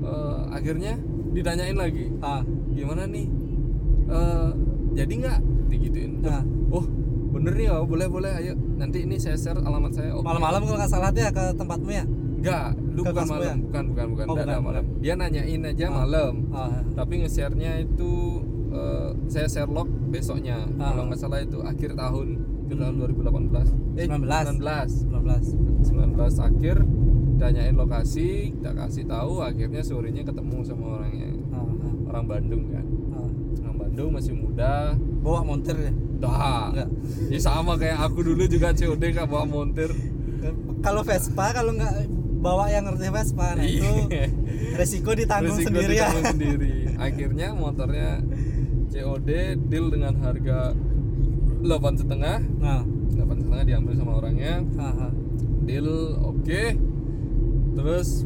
eh, 0.05 0.39
akhirnya 0.55 0.95
ditanyain 1.35 1.75
lagi. 1.75 2.07
Ah. 2.23 2.43
Gimana 2.71 3.07
nih? 3.11 3.27
Eh, 4.07 4.49
jadi 4.95 5.13
nggak? 5.19 5.39
Digituin. 5.67 6.11
Nah. 6.23 6.43
oh 6.71 6.85
bener 7.35 7.51
nih 7.59 7.67
oh 7.75 7.83
boleh 7.83 8.07
boleh 8.07 8.31
ayo. 8.39 8.55
Nanti 8.79 9.03
ini 9.03 9.19
saya 9.19 9.35
share 9.35 9.59
alamat 9.59 9.91
saya. 9.91 10.15
Oke. 10.15 10.23
malam-malam 10.23 10.63
kalau 10.63 10.77
nggak 10.79 10.91
salah 10.91 11.11
dia 11.11 11.27
ke 11.27 11.43
tempatmu 11.59 11.91
ya 11.91 12.07
Enggak, 12.45 12.67
lu 12.87 13.01
Ke 13.01 13.09
bukan 13.09 13.25
malam, 13.27 13.41
ya? 13.41 13.55
bukan 13.59 13.83
bukan 13.89 14.05
bukan, 14.07 14.25
Oh, 14.25 14.35
ada 14.35 14.43
bukan, 14.45 14.61
malam. 14.63 14.83
Dia 15.01 15.13
nanyain 15.15 15.61
aja 15.65 15.85
malam. 15.89 16.33
ah 16.51 16.69
Tapi 16.93 17.13
nge-share-nya 17.19 17.71
itu 17.81 18.11
eh, 18.69 19.09
saya 19.25 19.47
share 19.47 19.65
log 19.67 19.89
besoknya. 20.07 20.61
Ah. 20.75 20.93
Kalau 20.93 21.09
nggak 21.09 21.17
salah 21.17 21.39
itu 21.39 21.57
akhir 21.59 21.95
tahun, 21.95 22.27
akhir 22.63 22.77
tahun 22.77 22.93
2018. 23.17 23.67
Eh, 23.95 24.05
19. 24.05 24.61
19. 24.61 25.09
19 25.09 25.57
19 25.81 26.37
akhir 26.39 26.75
tanyain 27.35 27.73
lokasi, 27.73 28.27
kita 28.53 28.71
kasih 28.73 29.03
tahu 29.05 29.41
akhirnya 29.41 29.81
sorenya 29.81 30.21
ketemu 30.21 30.57
sama 30.61 30.85
orangnya. 30.95 31.33
ah, 31.49 31.59
ah, 31.59 31.93
Orang 32.07 32.25
Bandung 32.25 32.63
kan. 32.69 32.85
ah. 33.11 33.29
Orang 33.59 33.75
Bandung 33.79 34.09
masih 34.13 34.33
muda. 34.33 34.93
bawa 35.19 35.41
montir 35.41 35.73
ya 35.73 35.89
Dah. 36.15 36.69
Ya 37.27 37.39
sama 37.39 37.73
kayak 37.75 37.97
aku 37.99 38.21
dulu 38.23 38.45
juga 38.45 38.69
COD 38.69 39.03
kak 39.09 39.25
bawa 39.25 39.41
montir. 39.43 39.89
kalau 40.79 41.01
Vespa 41.01 41.49
kalau 41.49 41.73
nggak 41.73 42.05
bawa 42.45 42.69
yang 42.69 42.85
ngerti 42.85 43.09
Vespa 43.09 43.47
nah 43.57 43.65
itu 43.65 43.89
resiko 44.77 45.11
ditanggung 45.11 45.57
Resiko 45.57 45.67
sendiri 45.73 45.93
ya 45.97 46.07
sendiri. 46.21 46.73
Akhirnya 47.05 47.47
motornya 47.51 48.21
COD 48.87 49.29
deal 49.65 49.89
dengan 49.89 50.13
harga 50.21 50.71
delapan 51.59 51.93
setengah, 51.97 52.37
nah 52.55 52.85
delapan 53.09 53.37
setengah 53.41 53.63
diambil 53.65 53.93
sama 53.97 54.11
orangnya. 54.15 54.61
aha. 54.77 55.09
Deal 55.65 55.89
oke. 56.21 56.61
Terus 57.75 58.23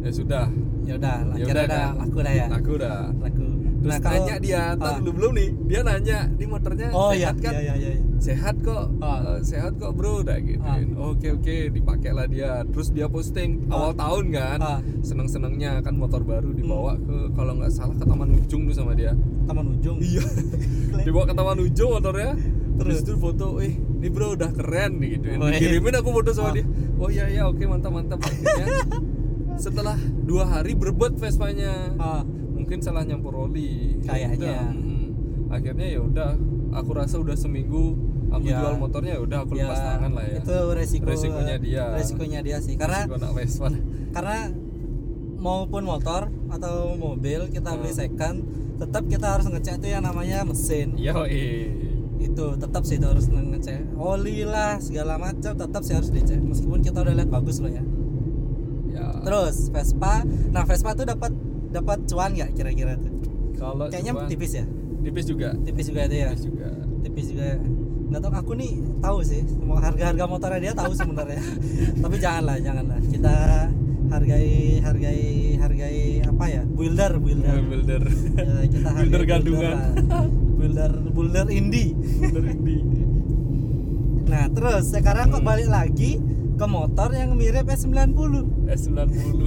ya 0.00 0.10
sudah, 0.10 0.46
ya 0.82 0.94
udah 0.98 1.16
Ya 1.38 1.44
udah 1.46 1.64
udah 1.64 1.66
kan. 1.70 1.90
laku 1.96 2.18
dah 2.20 2.34
ya 2.34 2.46
laku 2.50 2.72
dah. 2.76 3.00
laku 3.16 3.39
Terus 3.80 3.96
Nah, 3.96 4.12
nanya 4.12 4.36
dia, 4.36 4.62
tar 4.74 4.92
Ah. 4.92 5.00
belum 5.00 5.32
nih, 5.32 5.48
dia 5.64 5.80
nanya 5.80 6.18
di 6.28 6.44
motornya 6.44 6.88
oh 6.90 7.10
iya 7.10 7.32
sehat 7.32 7.36
kan? 7.40 7.52
iya 7.54 7.74
iya 7.74 7.90
iya 7.90 8.02
Sehat 8.20 8.60
kok, 8.60 8.92
Ah. 9.00 9.16
eh, 9.32 9.40
sehat 9.40 9.72
kok 9.74 9.96
bro, 9.96 10.20
udah 10.20 10.36
gitu. 10.38 10.60
Oke 10.98 11.32
oke, 11.32 11.56
dipakailah 11.70 12.28
dia. 12.28 12.60
Terus 12.66 12.92
dia 12.92 13.08
posting 13.08 13.64
Ah. 13.66 13.80
awal 13.80 13.92
tahun 13.94 14.24
kan, 14.30 14.58
Ah. 14.60 14.78
seneng 15.00 15.24
senengnya 15.24 15.80
kan 15.80 15.96
motor 15.96 16.20
baru 16.20 16.52
dibawa 16.52 16.94
Hmm. 16.94 17.02
ke 17.02 17.16
kalau 17.32 17.56
nggak 17.56 17.72
salah 17.72 17.96
ke 17.96 18.04
Taman 18.04 18.36
Ujung 18.36 18.68
tuh 18.68 18.76
sama 18.76 18.92
dia. 18.92 19.16
taman 19.42 19.66
ujung 19.72 19.98
Iya, 19.98 20.20
dibawa 21.02 21.24
ke 21.24 21.34
Taman 21.34 21.58
Ujung 21.60 21.90
motornya. 21.90 22.36
Terus 22.76 23.02
itu 23.02 23.12
foto, 23.14 23.58
eh 23.58 23.72
ini 23.72 24.08
bro 24.08 24.32
udah 24.32 24.50
keren 24.50 24.96
nih 24.96 25.16
gitu. 25.16 25.26
Oh, 25.34 25.48
iya. 25.48 25.56
Dikirimin 25.56 25.94
aku 25.94 26.08
foto 26.12 26.30
sama 26.30 26.48
Ah. 26.48 26.54
dia. 26.54 26.64
Oh 26.96 27.08
iya 27.08 27.24
iya 27.26 27.42
oke 27.44 27.60
mantap 27.62 27.90
mantap. 27.90 28.20
Akhirnya 28.20 28.66
setelah 29.58 29.96
dua 30.22 30.44
hari 30.46 30.72
berbet 30.72 31.16
Vespanya 31.16 31.92
Ah, 31.96 32.22
mungkin 32.60 32.78
salah 32.78 33.02
nyampur 33.02 33.32
oli. 33.34 33.96
Kayaknya. 34.04 34.36
Udah, 34.36 34.62
mm. 34.70 35.50
akhirnya 35.50 35.86
ya 35.88 36.00
udah 36.04 36.30
aku 36.70 36.90
rasa 36.94 37.16
udah 37.18 37.34
seminggu 37.34 37.98
aku 38.30 38.46
Ya. 38.46 38.62
jual 38.62 38.78
motornya 38.78 39.18
ya 39.18 39.20
udah 39.20 39.38
aku 39.42 39.58
ya, 39.58 39.66
lepas 39.66 39.80
tangan 39.82 40.12
lah 40.14 40.24
ya. 40.28 40.38
Itu 40.38 40.56
resiko 40.70 41.06
Resikonya 41.08 41.56
dia. 41.58 41.84
resikonya 41.90 42.40
dia 42.46 42.58
sih. 42.62 42.78
Karena 42.78 43.08
Resiko 43.08 43.16
anak 43.18 43.32
Vespa 43.34 43.68
karena 44.10 44.38
maupun 45.40 45.82
motor 45.82 46.28
atau 46.46 46.94
mobil 46.94 47.48
kita 47.48 47.74
beli 47.74 47.90
Hmm. 47.90 48.00
second 48.04 48.36
tetap 48.76 49.02
kita 49.08 49.26
harus 49.26 49.46
ngecek 49.46 49.80
tuh 49.80 49.90
yang 49.90 50.04
namanya 50.04 50.44
mesin. 50.44 50.94
Iya 50.94 51.16
eh 51.26 51.72
itu 52.20 52.44
tetap 52.54 52.84
sih 52.84 53.00
itu 53.00 53.06
harus 53.08 53.26
ngecek. 53.26 53.96
Oli 53.96 54.44
lah 54.44 54.76
segala 54.78 55.16
macam 55.16 55.52
tetap 55.52 55.82
sih 55.82 55.96
harus 55.96 56.12
dicek. 56.12 56.38
Meskipun 56.38 56.80
kita 56.80 57.00
udah 57.00 57.12
lihat 57.12 57.28
bagus 57.28 57.58
loh 57.58 57.72
ya. 57.72 57.80
Ya. 58.90 59.06
Terus 59.24 59.68
Vespa. 59.68 60.22
Nah 60.52 60.62
Vespa 60.62 60.92
tuh 60.92 61.08
dapat 61.08 61.32
dapat 61.70 61.98
cuan 62.04 62.30
nggak 62.32 62.50
kira-kira 62.52 62.92
tuh? 62.94 63.12
Kalau 63.54 63.86
kayaknya 63.86 64.12
cuman- 64.14 64.28
tipis 64.28 64.52
ya? 64.52 64.64
tipis 65.00 65.24
juga. 65.24 65.48
Tipis 65.58 65.84
juga 65.86 66.00
itu 66.04 66.16
ya? 66.16 66.28
Tipis 66.28 66.44
juga. 66.44 66.68
Tipis 67.00 67.26
juga 67.28 67.44
ya. 67.46 67.58
nggak 68.10 68.20
tahu 68.20 68.32
aku 68.34 68.52
nih 68.54 68.72
tahu 68.98 69.18
sih. 69.22 69.40
Mau 69.60 69.76
harga-harga 69.76 70.24
motornya 70.26 70.60
dia 70.60 70.74
tahu 70.74 70.92
sebenarnya. 70.92 71.38
Tapi 72.02 72.16
janganlah 72.16 72.56
janganlah. 72.58 72.98
Kita 73.04 73.34
hargai 74.10 74.50
hargai 74.80 75.22
hargai 75.56 75.98
apa 76.20 76.44
ya? 76.46 76.62
Builder 76.66 77.12
builder. 77.16 77.54
Builder 77.62 78.02
Ya, 78.34 78.66
kita 78.66 78.88
hargai 78.90 79.02
Builder 79.06 79.22
gadungan. 79.24 79.76
builder 80.58 80.92
builder 81.08 81.46
indie. 81.48 81.94
Builder 81.94 82.44
ini 82.48 82.76
nah 84.22 84.46
terus 84.46 84.94
sekarang 84.94 85.26
kok 85.28 85.42
Hmm. 85.42 85.48
balik 85.48 85.66
lagi 85.66 86.22
ke 86.60 86.66
motor 86.68 87.08
yang 87.10 87.32
mirip 87.32 87.64
S90 87.64 88.32
S90 88.68 89.38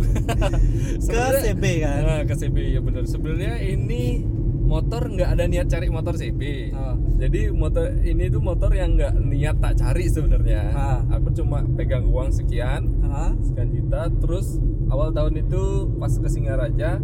ke 1.14 1.22
CB 1.46 1.64
kan 1.80 2.02
nah, 2.02 2.22
ke 2.26 2.34
CB 2.34 2.58
ya 2.74 2.82
benar 2.82 3.06
sebenarnya 3.06 3.62
ini 3.62 4.26
motor 4.64 5.06
nggak 5.06 5.30
ada 5.30 5.46
niat 5.46 5.70
cari 5.70 5.88
motor 5.88 6.18
CB 6.18 6.42
Oh. 6.74 6.98
jadi 7.14 7.54
motor 7.54 7.94
ini 8.02 8.26
tuh 8.28 8.42
motor 8.42 8.74
yang 8.74 8.98
nggak 8.98 9.14
niat 9.24 9.62
tak 9.62 9.78
cari 9.78 10.10
sebenarnya 10.10 10.74
Ah. 10.74 11.00
aku 11.08 11.30
cuma 11.32 11.62
pegang 11.78 12.10
uang 12.10 12.34
sekian 12.34 12.90
Hah? 13.06 13.38
sekian 13.40 13.70
juta 13.70 14.10
terus 14.18 14.58
awal 14.90 15.14
tahun 15.14 15.38
itu 15.40 15.62
pas 15.96 16.10
ke 16.10 16.26
Singaraja 16.26 16.98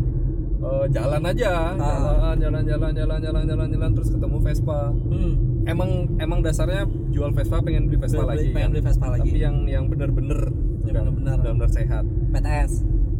eh, 0.58 0.86
jalan 0.90 1.22
aja 1.22 1.78
Ah. 1.78 2.34
jalan 2.34 2.66
jalan 2.66 2.66
jalan 2.66 2.92
jalan 2.98 3.20
jalan 3.22 3.44
jalan 3.46 3.68
jalan 3.70 3.92
terus 3.94 4.10
ketemu 4.10 4.38
Vespa 4.42 4.90
hmm. 4.90 5.34
Emang 5.70 5.90
emang 6.18 6.40
dasarnya 6.40 6.84
jual 7.10 7.30
Vespa 7.32 7.60
pengen 7.60 7.86
beli 7.86 7.98
Vespa 7.98 8.20
Beli- 8.20 8.30
lagi 8.32 8.46
pengen 8.50 8.60
kan? 8.60 8.72
beli 8.72 8.84
Vespa 8.84 9.06
lagi. 9.08 9.22
tapi 9.24 9.38
yang 9.38 9.56
yang 9.66 9.84
bener-bener 9.86 10.40
Yang 10.42 10.56
bukan, 10.82 10.94
bener-bener. 11.14 11.38
bener-bener 11.38 11.70
sehat 11.70 12.04
PTS 12.34 12.72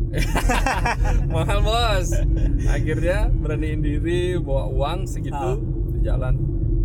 mahal 1.30 1.60
bos 1.62 2.08
akhirnya 2.66 3.30
beraniin 3.32 3.80
diri 3.80 4.22
bawa 4.38 4.66
uang 4.68 5.00
segitu 5.06 5.38
Ah. 5.38 5.58
di 5.92 6.00
jalan 6.02 6.34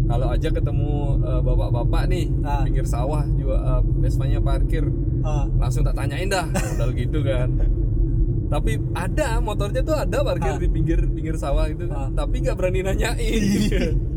kalau 0.04 0.28
aja 0.28 0.48
ketemu 0.50 0.92
eh, 1.18 1.40
bapak-bapak 1.40 2.02
nih 2.06 2.26
Ah. 2.42 2.62
pinggir 2.62 2.84
sawah 2.84 3.24
juga 3.30 3.56
eh, 3.56 3.80
Vespanya 3.98 4.38
parkir 4.38 4.84
Ah. 5.20 5.48
langsung 5.56 5.82
tak 5.82 5.96
tanyain 5.96 6.28
dah 6.28 6.44
modal 6.44 6.90
gitu 6.92 7.18
kan 7.20 7.48
tapi 8.46 8.76
ada 8.92 9.40
motornya 9.40 9.80
tuh 9.80 9.96
ada 9.96 10.18
parkir 10.22 10.52
Ah. 10.52 10.60
di 10.60 10.68
pinggir 10.68 11.00
pinggir 11.08 11.34
sawah 11.34 11.64
gitu 11.66 11.88
Ah. 11.88 12.12
kan 12.12 12.20
tapi 12.20 12.44
nggak 12.44 12.54
berani 12.54 12.80
nanyain 12.84 13.42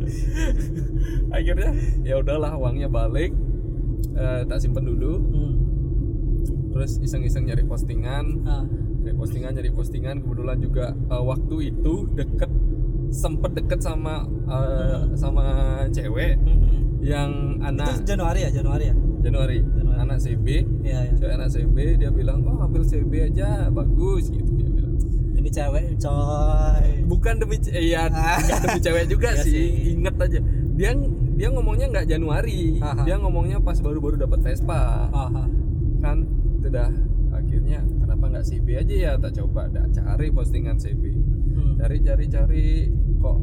akhirnya 1.35 1.71
ya 2.03 2.19
udahlah 2.19 2.55
uangnya 2.57 2.89
balik. 2.89 3.31
Eh, 4.17 4.41
tak 4.49 4.57
simpen 4.61 4.85
dulu. 4.85 5.13
Hmm. 5.21 5.53
terus 6.73 7.01
iseng-iseng 7.01 7.49
nyari 7.49 7.65
postingan. 7.65 8.25
Ah. 8.45 8.65
nyari 9.01 9.15
postingan 9.17 9.51
nyari 9.57 9.71
postingan. 9.73 10.15
Kebetulan 10.21 10.57
juga 10.61 10.85
eh, 10.93 11.23
waktu 11.23 11.55
itu 11.73 11.93
deket 12.13 12.51
sempet 13.09 13.55
deket 13.55 13.79
sama 13.81 14.27
eh, 14.27 15.15
sama 15.15 15.45
cewek 15.89 16.37
Hmm. 16.37 16.99
yang 17.01 17.61
anak 17.61 18.03
itu 18.03 18.13
Januari 18.13 18.45
ya? 18.45 18.49
Januari 18.51 18.83
ya? 18.91 18.95
Januari. 19.21 19.57
Januari. 19.63 19.95
anak 19.97 20.17
CB 20.21 20.47
ya 20.85 20.99
cewek 21.17 21.33
anak 21.41 21.49
CB 21.49 21.75
dia 21.97 22.09
bilang 22.13 22.45
oh 22.45 22.61
ambil 22.61 22.85
CB 22.85 23.33
aja 23.33 23.65
bagus 23.73 24.29
gitu 24.29 24.45
dia 24.53 24.76
demi 25.37 25.49
cewek 25.49 25.85
coy 25.97 26.87
bukan 27.05 27.33
demi 27.37 27.55
eh, 27.67 27.85
ya 27.87 28.09
Ah. 28.09 28.41
demi 28.59 28.79
cewek 28.79 29.05
juga 29.07 29.29
Iya 29.33 29.43
sih. 29.43 29.53
sih. 29.53 29.67
inget 29.93 30.15
aja 30.17 30.39
dia 30.73 30.91
dia 31.33 31.47
ngomongnya 31.47 31.85
nggak 31.87 32.05
Januari 32.07 32.77
Aha. 32.79 33.03
dia 33.03 33.15
ngomongnya 33.15 33.57
pas 33.59 33.77
baru-baru 33.77 34.17
dapat 34.17 34.41
Vespa 34.41 35.07
Aha. 35.07 35.45
kan 35.99 36.17
itu 36.57 36.67
dah 36.67 36.89
akhirnya 37.31 37.79
kenapa 37.95 38.25
nggak 38.27 38.45
CB 38.45 38.67
aja 38.75 38.95
ya 38.97 39.11
tak 39.15 39.31
coba 39.35 39.61
dah 39.67 39.85
cari 39.87 40.27
postingan 40.29 40.75
CB 40.75 41.03
Hmm. 41.49 41.73
cari 41.75 41.97
cari 41.99 42.25
cari 42.27 42.65
kok 43.17 43.37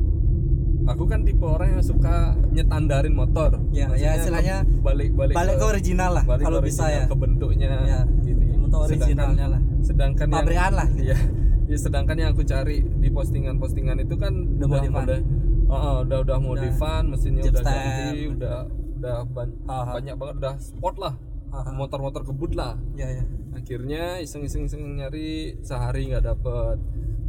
aku 0.85 1.03
kan 1.05 1.23
tipe 1.23 1.43
orang 1.43 1.73
yang 1.73 1.83
suka 1.83 2.15
nyetandarin 2.49 3.11
motor 3.11 3.59
Ya, 3.71 3.87
ya, 3.87 3.87
Maksudnya 3.89 4.13
istilahnya 4.17 4.57
ke- 4.61 4.71
balik 4.81 5.11
balik 5.13 5.35
balik 5.35 5.55
ke 5.57 5.67
original 5.69 6.11
lah 6.13 6.25
balik 6.25 6.45
kalau 6.45 6.61
ke 6.61 6.67
bisa 6.69 6.83
original, 6.85 6.95
ya 6.97 7.03
ke 7.05 7.17
bentuknya 7.17 7.71
Ya, 7.83 7.99
gini 8.21 8.47
bentuk 8.57 8.81
originalnya 8.85 9.47
lah. 9.49 9.61
sedangkan 9.81 10.27
pabrikan 10.29 10.73
lah 10.73 10.87
gitu. 10.89 11.03
Iya. 11.05 11.17
Ya 11.65 11.77
sedangkan 11.77 12.17
yang 12.17 12.31
aku 12.33 12.45
cari 12.45 12.85
di 12.85 13.09
postingan-postingan 13.09 13.97
itu 14.01 14.15
kan 14.17 14.33
Udah 14.61 14.69
modifan. 14.69 15.05
udah 15.05 15.21
oh, 15.65 15.75
oh, 15.75 15.97
udah 16.05 16.19
udah 16.21 16.39
modifan, 16.39 17.03
mesinnya 17.09 17.43
udah 17.47 17.63
ganti, 17.63 18.21
udah 18.29 18.59
udah 18.95 19.17
ban- 19.27 19.59
Aha. 19.65 19.93
banyak 19.97 20.15
banget 20.15 20.35
udah 20.41 20.55
sport 20.59 20.97
lah. 20.99 21.15
Motor-motor 21.55 22.27
kebut 22.27 22.53
lah. 22.53 22.75
ya 22.93 23.07
ya 23.07 23.25
Akhirnya 23.55 24.19
iseng-iseng 24.19 24.67
iseng 24.67 24.83
nyari 24.99 25.55
sehari 25.63 26.11
nggak 26.11 26.27
dapet 26.27 26.77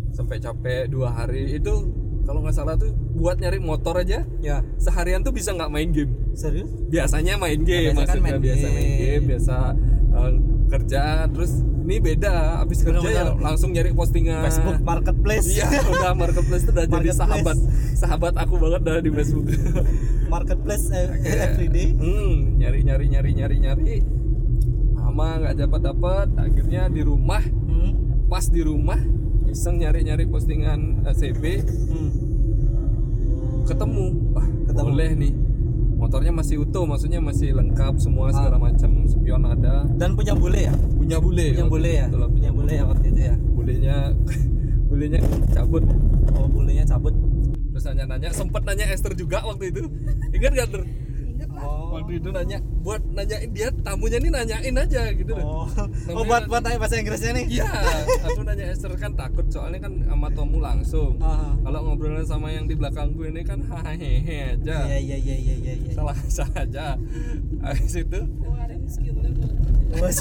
sampai 0.10 0.40
capek 0.40 0.90
dua 0.90 1.12
hari 1.12 1.56
itu 1.56 1.74
kalau 2.26 2.42
nggak 2.42 2.56
salah 2.56 2.74
tuh 2.74 2.90
buat 3.14 3.38
nyari 3.38 3.62
motor 3.62 4.00
aja 4.00 4.26
ya 4.42 4.58
seharian 4.76 5.22
tuh 5.22 5.30
bisa 5.30 5.54
nggak 5.54 5.70
main 5.70 5.94
game 5.94 6.10
serius 6.34 6.72
biasanya 6.90 7.38
main 7.38 7.62
game 7.62 7.94
biasa 7.94 8.00
kan 8.10 8.18
maksudnya 8.18 8.24
main 8.26 8.40
biasa 8.42 8.66
main 8.66 8.88
game. 8.90 8.98
game 8.98 9.24
biasa 9.30 9.56
eh, 10.10 10.32
kerja 10.66 11.04
terus 11.30 11.52
ini 11.86 12.02
beda 12.02 12.34
habis 12.60 12.82
kerja 12.82 12.98
ya 13.00 13.30
Bener-bener. 13.30 13.46
langsung 13.46 13.70
nyari 13.70 13.92
postingan. 13.92 14.42
Facebook 14.44 14.82
Marketplace. 14.82 15.46
Iya 15.48 15.70
udah 15.86 16.12
marketplace 16.14 16.64
itu 16.64 16.72
udah 16.72 16.86
jadi 16.90 17.10
sahabat. 17.14 17.58
Sahabat 17.94 18.34
aku 18.36 18.58
banget 18.58 18.82
dah 18.82 18.98
di 19.00 19.12
Facebook. 19.12 19.46
Marketplace 20.34 20.90
eh, 20.90 21.06
Kayak, 21.16 21.54
everyday 21.54 21.94
hmm, 21.94 22.58
nyari 22.58 22.82
nyari 22.82 23.06
nyari 23.08 23.32
nyari 23.34 23.56
nyari. 23.60 23.94
Lama 24.96 25.28
nggak 25.40 25.56
dapat 25.60 25.82
dapat 25.84 26.28
akhirnya 26.36 26.82
di 26.88 27.02
rumah. 27.02 27.44
Hmm. 27.46 27.94
pas 28.26 28.42
di 28.44 28.60
rumah 28.60 28.98
iseng 29.46 29.78
nyari 29.78 30.02
nyari 30.04 30.26
postingan 30.26 31.06
eh, 31.06 31.14
CB 31.14 31.44
Hmm. 31.86 32.10
ketemu. 33.64 34.06
Wah 34.32 34.48
Ketemu. 34.66 34.86
boleh 34.86 35.12
nih. 35.16 35.34
Motornya 35.96 36.32
masih 36.32 36.60
utuh 36.60 36.84
maksudnya 36.84 37.18
masih 37.20 37.54
lengkap 37.54 37.98
semua 37.98 38.28
Ah. 38.28 38.36
segala 38.36 38.58
macam. 38.60 38.92
Spion 39.06 39.44
ada. 39.44 39.86
Dan 39.88 40.14
punya 40.14 40.34
bule 40.34 40.66
ya 40.66 40.76
punya 41.06 41.20
bule 41.22 41.46
punya 41.54 41.66
bule 41.70 41.92
ya 41.94 42.06
itu 42.10 42.18
lah, 42.18 42.30
punya 42.34 42.50
bule 42.50 42.74
ya 42.74 42.84
waktu 42.90 43.08
itu 43.14 43.22
ya 43.22 43.36
bulenya 43.38 43.96
bulenya 44.90 45.20
cabut 45.54 45.84
oh 46.34 46.48
bulenya 46.50 46.86
cabut 46.90 47.14
terus 47.70 47.84
nanya-nanya 47.92 48.30
sempet 48.34 48.62
nanya 48.66 48.86
Esther 48.90 49.14
juga 49.14 49.46
waktu 49.46 49.70
itu 49.70 49.86
ingat 50.34 50.52
gak 50.58 50.70
Ter? 50.74 50.82
Oh. 51.56 51.96
waktu 51.96 52.20
itu 52.20 52.30
nanya 52.36 52.60
buat 52.84 53.00
nanyain 53.16 53.48
dia 53.56 53.72
tamunya 53.84 54.20
nih 54.20 54.32
nanyain 54.32 54.76
aja 54.76 55.02
gitu 55.16 55.32
loh 55.36 55.56
Oh, 55.66 55.68
oh 56.18 56.24
buat 56.28 56.48
buat 56.48 56.62
tanya 56.62 56.78
bahasa 56.78 57.02
Inggrisnya 57.02 57.32
nih. 57.42 57.60
Iya, 57.60 57.66
aku 58.22 58.42
nanya 58.46 58.70
Esther 58.70 58.94
kan 59.02 59.18
takut 59.18 59.50
soalnya 59.50 59.90
kan 59.90 59.94
sama 60.06 60.30
tamu 60.30 60.62
langsung. 60.62 61.18
Ah. 61.18 61.58
Kalau 61.66 61.80
ngobrolnya 61.90 62.22
sama 62.22 62.54
yang 62.54 62.70
di 62.70 62.78
belakangku 62.78 63.26
ini 63.26 63.42
kan 63.42 63.66
hehehe 64.00 64.56
aja. 64.56 64.86
Iya 64.86 64.98
iya 65.02 65.18
iya 65.18 65.36
iya 65.36 65.56
iya. 65.58 65.74
iya. 65.80 65.92
Salah 65.96 66.16
salah 66.30 66.64
aja. 66.64 66.96
Habis 67.66 67.94
itu, 67.98 68.20
Bos. 69.92 70.18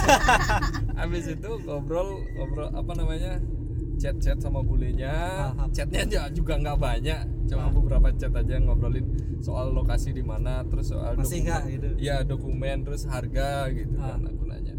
habis 0.94 1.24
itu 1.34 1.50
ngobrol 1.62 2.08
ngobrol 2.32 2.68
apa 2.70 2.92
namanya? 2.94 3.32
chat-chat 3.94 4.36
sama 4.36 4.58
bulenya. 4.60 5.14
Chatnya 5.70 6.02
aja 6.02 6.26
juga 6.28 6.58
nggak 6.58 6.76
banyak, 6.76 7.20
cuma 7.46 7.70
beberapa 7.70 8.10
chat 8.12 8.34
aja 8.34 8.58
ngobrolin 8.58 9.06
soal 9.38 9.70
lokasi 9.70 10.10
di 10.10 10.20
mana, 10.20 10.66
terus 10.66 10.90
soal 10.90 11.14
Masih 11.14 11.40
dokumen. 11.40 11.46
nggak 11.46 11.62
gitu? 11.70 11.88
Iya, 12.02 12.16
dokumen 12.26 12.76
terus 12.82 13.06
harga 13.06 13.70
gitu 13.70 13.94
Ah. 13.96 14.18
kan 14.18 14.26
aku 14.26 14.44
nanya. 14.44 14.74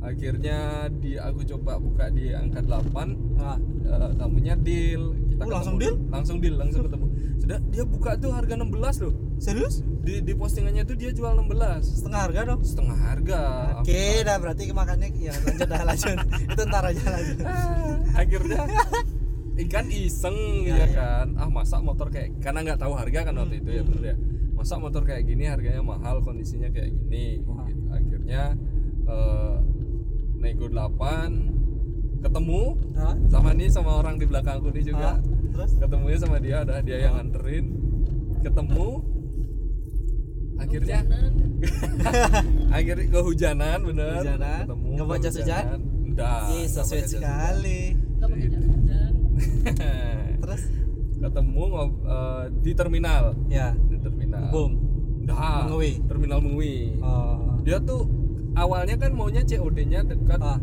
Akhirnya 0.00 0.58
di 0.88 1.20
aku 1.20 1.44
coba 1.46 1.76
buka 1.76 2.08
di 2.08 2.30
angka 2.30 2.60
8 2.60 3.08
Nah, 3.36 3.58
Eh, 3.86 4.10
tamunya 4.16 4.54
deal 4.56 5.14
kita 5.30 5.42
Oh, 5.44 5.52
langsung 5.52 5.76
deal? 5.76 5.94
langsung 6.08 6.36
deal 6.40 6.56
langsung 6.56 6.82
ketemu 6.82 7.06
sudah 7.46 7.62
dia 7.64 7.84
buka 7.86 8.18
tuh 8.18 8.30
harga 8.30 8.58
16 8.58 8.74
loh 9.06 9.14
serius? 9.38 9.86
di, 10.02 10.18
di 10.18 10.32
postingannya 10.34 10.82
tuh 10.82 10.94
dia 10.94 11.10
jual 11.10 11.30
16 11.32 11.46
Setengah 11.78 12.20
harga 12.20 12.40
dong. 12.44 12.60
setengah 12.60 12.96
harga 12.96 13.40
Oke, 13.78 14.02
dah 14.20 14.36
berarti 14.36 14.62
makannya 14.68 15.08
ya 15.14 15.30
lanjut 15.32 15.62
dah 15.64 15.82
lanjut. 15.84 16.18
Itu 16.50 16.62
ntar 16.64 16.84
aja 16.84 17.04
lanjut. 17.06 17.38
Ah, 17.42 17.94
akhirnya 18.16 18.60
ikan 19.56 19.86
iseng 19.88 20.36
Ya, 20.64 20.74
ya, 20.74 20.76
ya. 20.76 20.86
kan 20.92 21.26
ah 21.34 21.48
masa 21.48 21.78
motor 21.78 22.10
kayak 22.10 22.34
karena 22.40 22.60
nggak 22.62 22.76
tahu 22.78 22.92
harga 22.92 23.20
kan 23.24 23.34
waktu 23.36 23.56
itu 23.56 23.70
ya 23.72 23.82
bener 23.82 24.04
ya 24.04 24.16
masa 24.52 24.74
motor 24.76 25.00
kayak 25.00 25.22
gini 25.24 25.46
harganya 25.46 25.80
mahal 25.80 26.18
kondisinya 26.20 26.66
kayak 26.68 26.90
gini 26.92 27.40
Wah. 27.42 27.62
gitu. 27.64 27.82
akhirnya 27.88 28.42
eh, 29.06 29.56
nego 30.36 30.66
8 30.66 32.20
ketemu 32.20 32.62
Hah? 32.94 33.14
sama 33.28 33.50
nih 33.52 33.68
sama 33.70 33.90
orang 33.96 34.16
di 34.16 34.26
belakangku 34.26 34.68
nih 34.68 34.84
juga 34.84 35.14
Ah, 35.14 35.16
terus? 35.56 35.72
ketemunya 35.74 36.18
sama 36.18 36.36
dia 36.36 36.56
ada 36.60 36.78
dia 36.78 36.96
yang 37.00 37.16
nganterin 37.16 37.66
ketemu 38.38 38.88
akhirnya 40.56 40.98
akhirnya 42.76 43.06
kehujanan 43.10 43.78
bener 43.82 44.12
Hujanan? 44.18 44.62
ketemu 44.62 44.86
Nggak 44.94 45.18
jas 45.18 45.34
hujan? 45.34 45.64
enggak 46.06 46.40
jas 46.64 46.88
sekali. 47.10 47.80
hujan. 48.20 49.12
Terus? 50.40 50.62
ketemu 51.16 51.62
eh, 52.06 52.42
di 52.62 52.72
terminal 52.72 53.24
Ya. 53.48 53.72
di 53.74 53.96
terminal 53.98 54.48
Boom. 54.48 54.72
Mengui. 55.26 55.92
terminal 56.06 56.38
Mengui 56.38 56.76
Oh. 57.00 57.58
dia 57.60 57.76
tuh 57.78 58.06
awalnya 58.54 58.96
kan 58.96 59.12
maunya 59.12 59.42
COD-nya 59.42 60.06
dekat 60.06 60.40
Ah. 60.40 60.56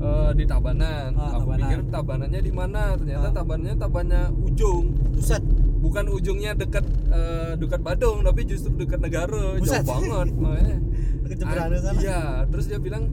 Eh, 0.00 0.30
di 0.32 0.44
Tabanan. 0.44 1.12
Ah, 1.12 1.36
Aku 1.36 1.46
Tabanan. 1.46 1.58
pikir 1.60 1.80
Tabanannya 1.86 2.40
di 2.40 2.52
mana? 2.52 2.82
Ternyata 2.94 3.26
Ah. 3.26 3.34
Tabanannya 3.34 3.76
Tabannya 3.76 4.22
ujung. 4.42 4.84
Buset. 5.12 5.42
Bukan 5.80 6.04
ujungnya 6.08 6.52
dekat 6.52 6.84
eh, 7.08 7.52
dekat 7.54 7.80
Badung, 7.80 8.20
tapi 8.20 8.44
justru 8.44 8.72
dekat 8.74 8.98
negara. 8.98 9.56
Buset. 9.56 9.80
Jauh 9.80 9.88
banget 10.02 10.28
makanya. 10.40 10.76
Sana. 11.30 11.78
Iya, 11.94 12.20
terus 12.46 12.66
dia 12.66 12.76
bilang 12.76 13.06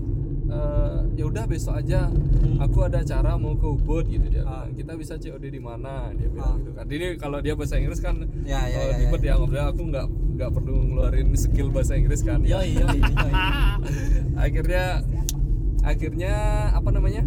eh, 0.47 0.99
ya 1.13 1.25
udah 1.25 1.43
besok 1.45 1.75
aja 1.75 2.07
Hmm. 2.07 2.55
aku 2.57 2.79
ada 2.81 3.01
acara 3.01 3.35
mau 3.35 3.53
ke 3.53 3.67
Ubud 3.67 4.05
gitu 4.05 4.25
dia 4.25 4.41
Ah. 4.41 4.63
bilang. 4.63 4.75
Kita 4.75 4.91
bisa 4.95 5.13
COD 5.15 5.45
di 5.45 5.59
mana? 5.59 6.09
Dia 6.11 6.27
bilang 6.27 6.49
Ah. 6.49 6.57
gitu 6.57 6.71
kan. 6.71 6.85
Ini 6.87 7.07
kalau 7.15 7.39
dia 7.39 7.53
bahasa 7.53 7.75
Inggris 7.75 7.99
kan 7.99 8.15
Ya, 8.41 8.63
ya, 8.63 8.79
eh, 8.79 8.87
ya, 8.87 8.97
ribet 9.01 9.21
ya. 9.21 9.27
ya 9.27 9.33
ngobrol 9.37 9.65
aku 9.65 9.81
nggak 9.85 10.05
nggak 10.37 10.49
perlu 10.51 10.75
ngeluarin 10.87 11.27
skill 11.35 11.67
bahasa 11.67 11.93
Inggris 11.93 12.21
kan. 12.21 12.39
Yo 12.41 12.57
yo. 12.59 12.87
akhirnya 14.37 15.01
akhirnya 15.87 16.33
apa 16.71 16.89
namanya 16.89 17.23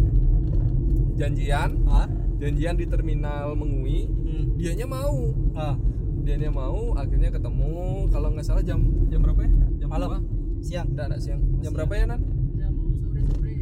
janjian 1.13 1.69
Ah. 1.85 2.07
janjian 2.37 2.73
di 2.75 2.85
terminal 2.85 3.53
Mengui 3.53 4.05
Hmm. 4.07 4.53
dianya 4.55 4.85
mau 4.85 5.33
Ah. 5.53 5.75
dianya 6.21 6.49
mau 6.49 6.93
akhirnya 6.93 7.29
ketemu 7.29 7.73
kalau 8.07 8.29
nggak 8.29 8.45
salah 8.45 8.61
jam 8.61 8.79
jam 9.07 9.19
berapa 9.19 9.41
ya 9.41 9.51
jam 9.77 9.87
Malam. 9.89 10.21
Siang. 10.61 10.85
Enggak, 10.87 11.05
enggak 11.09 11.21
siang 11.21 11.41
jam 11.41 11.57
Siang. 11.59 11.73
berapa 11.73 11.93
ya 11.95 12.05
nan 12.07 12.21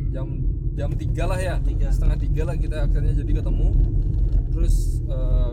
jam 0.10 0.28
jam 0.74 0.90
tiga 0.96 1.24
lah 1.26 1.38
ya 1.38 1.56
Tiga. 1.62 1.88
setengah 1.90 2.18
tiga 2.18 2.42
lah 2.44 2.56
kita 2.56 2.78
akhirnya 2.82 3.14
jadi 3.14 3.32
ketemu 3.36 3.68
terus 4.50 4.76
eh, 5.06 5.52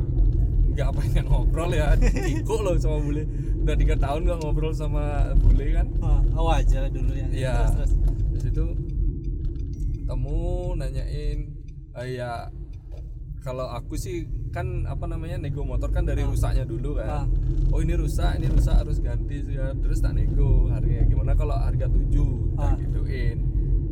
nggak 0.73 0.87
apa 0.89 1.01
yang 1.13 1.27
ngobrol 1.27 1.71
ya 1.71 1.93
Tiko 1.97 2.61
loh 2.61 2.75
sama 2.77 2.99
bule 3.01 3.23
udah 3.61 3.75
tiga 3.75 3.95
tahun 3.97 4.21
nggak 4.25 4.39
ngobrol 4.41 4.73
sama 4.73 5.05
bule 5.37 5.67
kan 5.73 5.87
Ah, 6.01 6.21
oh 6.35 6.49
aja 6.49 6.87
dulu 6.87 7.11
yang 7.11 7.31
Iya. 7.31 7.55
terus 7.69 7.75
terus. 7.77 7.93
Di 8.33 8.39
situ 8.43 8.65
ketemu 10.07 10.39
nanyain 10.79 11.39
eh, 11.97 12.09
ya 12.15 12.47
kalau 13.43 13.67
aku 13.67 13.95
sih 13.95 14.23
kan 14.51 14.87
apa 14.87 15.07
namanya 15.07 15.35
nego 15.37 15.63
motor 15.63 15.91
kan 15.91 16.03
dari 16.03 16.23
Ah. 16.23 16.31
rusaknya 16.31 16.63
dulu 16.63 16.95
Ah. 16.97 17.27
kan. 17.27 17.31
Oh 17.71 17.79
ini 17.79 17.95
rusak, 17.95 18.39
ini 18.39 18.47
rusak 18.49 18.75
harus 18.77 18.99
ganti 18.99 19.39
ya. 19.47 19.71
Terus 19.73 19.99
tak 19.99 20.15
nego 20.15 20.67
harganya 20.67 21.07
gimana 21.07 21.35
kalau 21.35 21.55
harga 21.55 21.87
7 21.87 22.55
Ah. 22.55 22.75
tak 22.75 22.87
gituin. 22.87 23.39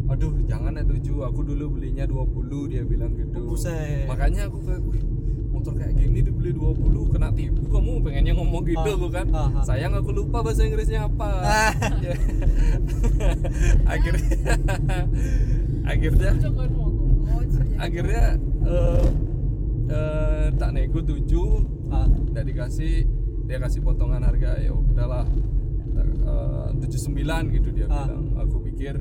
Aduh, 0.04 0.34
jangan 0.44 0.74
ya 0.74 0.82
7, 0.82 1.22
aku 1.22 1.40
dulu 1.42 1.78
belinya 1.78 2.02
20 2.04 2.66
dia 2.66 2.82
bilang 2.82 3.14
gitu. 3.14 3.42
Buset. 3.46 4.06
Makanya 4.06 4.46
aku 4.46 4.58
kayak 4.60 4.82
"Wih, 4.84 5.02
motor 5.48 5.72
kayak 5.72 5.94
gini 5.94 6.18
dibeli 6.20 6.50
20 6.50 7.06
kena 7.08 7.30
tipu 7.30 7.62
kamu 7.68 8.02
pengennya 8.02 8.32
ngomong 8.34 8.62
gitu 8.64 8.82
Ah. 8.84 8.96
aku 8.96 9.06
kan. 9.08 9.26
Ah, 9.30 9.48
ah. 9.50 9.62
Sayang 9.62 9.94
aku 9.94 10.10
lupa 10.10 10.42
bahasa 10.42 10.62
Inggrisnya 10.62 11.06
apa. 11.06 11.30
Ah. 11.40 11.72
Ya. 12.04 12.14
akhirnya 13.86 14.34
akhirnya 15.84 16.32
akhirnya 17.76 18.24
eh 18.64 19.06
eh, 19.86 20.46
tak 20.54 20.70
nego 20.72 21.00
7 21.00 21.92
Ah. 21.92 22.08
tidak 22.26 22.44
dikasih 22.48 23.04
dia 23.44 23.58
kasih 23.58 23.80
potongan 23.80 24.20
harga 24.20 24.56
ya 24.58 24.72
udahlah 24.72 25.28
eh, 25.94 26.68
79 26.80 27.52
gitu 27.52 27.68
dia 27.70 27.86
Ah. 27.86 28.08
bilang 28.08 28.24
aku 28.38 28.56
pikir 28.64 28.96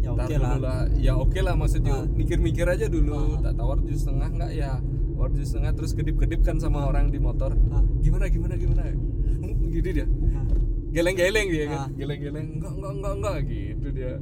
Ya 0.00 0.16
"Ntar 0.16 0.24
oke 0.24 0.34
dulu 0.34 0.58
lah. 0.62 0.80
ya 0.96 1.12
oke 1.14 1.38
lah 1.38 1.54
maksudnya 1.54 1.92
Ah. 1.94 2.08
mikir-mikir 2.08 2.64
aja 2.64 2.86
dulu 2.86 3.36
Ah. 3.36 3.40
tak 3.42 3.54
tawar 3.54 3.76
tujuh 3.80 3.98
setengah 3.98 4.28
nggak 4.30 4.52
ya 4.54 4.70
tawar 5.12 5.28
tujuh 5.30 5.44
setengah 5.46 5.72
terus 5.74 5.92
kedip-kedip 5.92 6.40
kan 6.40 6.56
sama 6.56 6.84
orang 6.84 7.08
di 7.08 7.18
motor 7.18 7.52
Ah. 7.70 7.84
gimana 7.98 8.28
gimana 8.28 8.54
gimana 8.54 8.82
gitu 9.74 9.88
dia 9.90 10.06
Ah. 10.30 10.44
geleng-geleng 10.90 11.48
dia 11.48 11.64
kan 11.66 11.80
Ah. 11.80 11.88
geleng-geleng 11.92 12.46
enggak 12.56 12.72
enggak 12.72 12.92
enggak 12.92 13.12
enggak 13.14 13.36
gitu 13.46 13.86
dia 13.90 14.12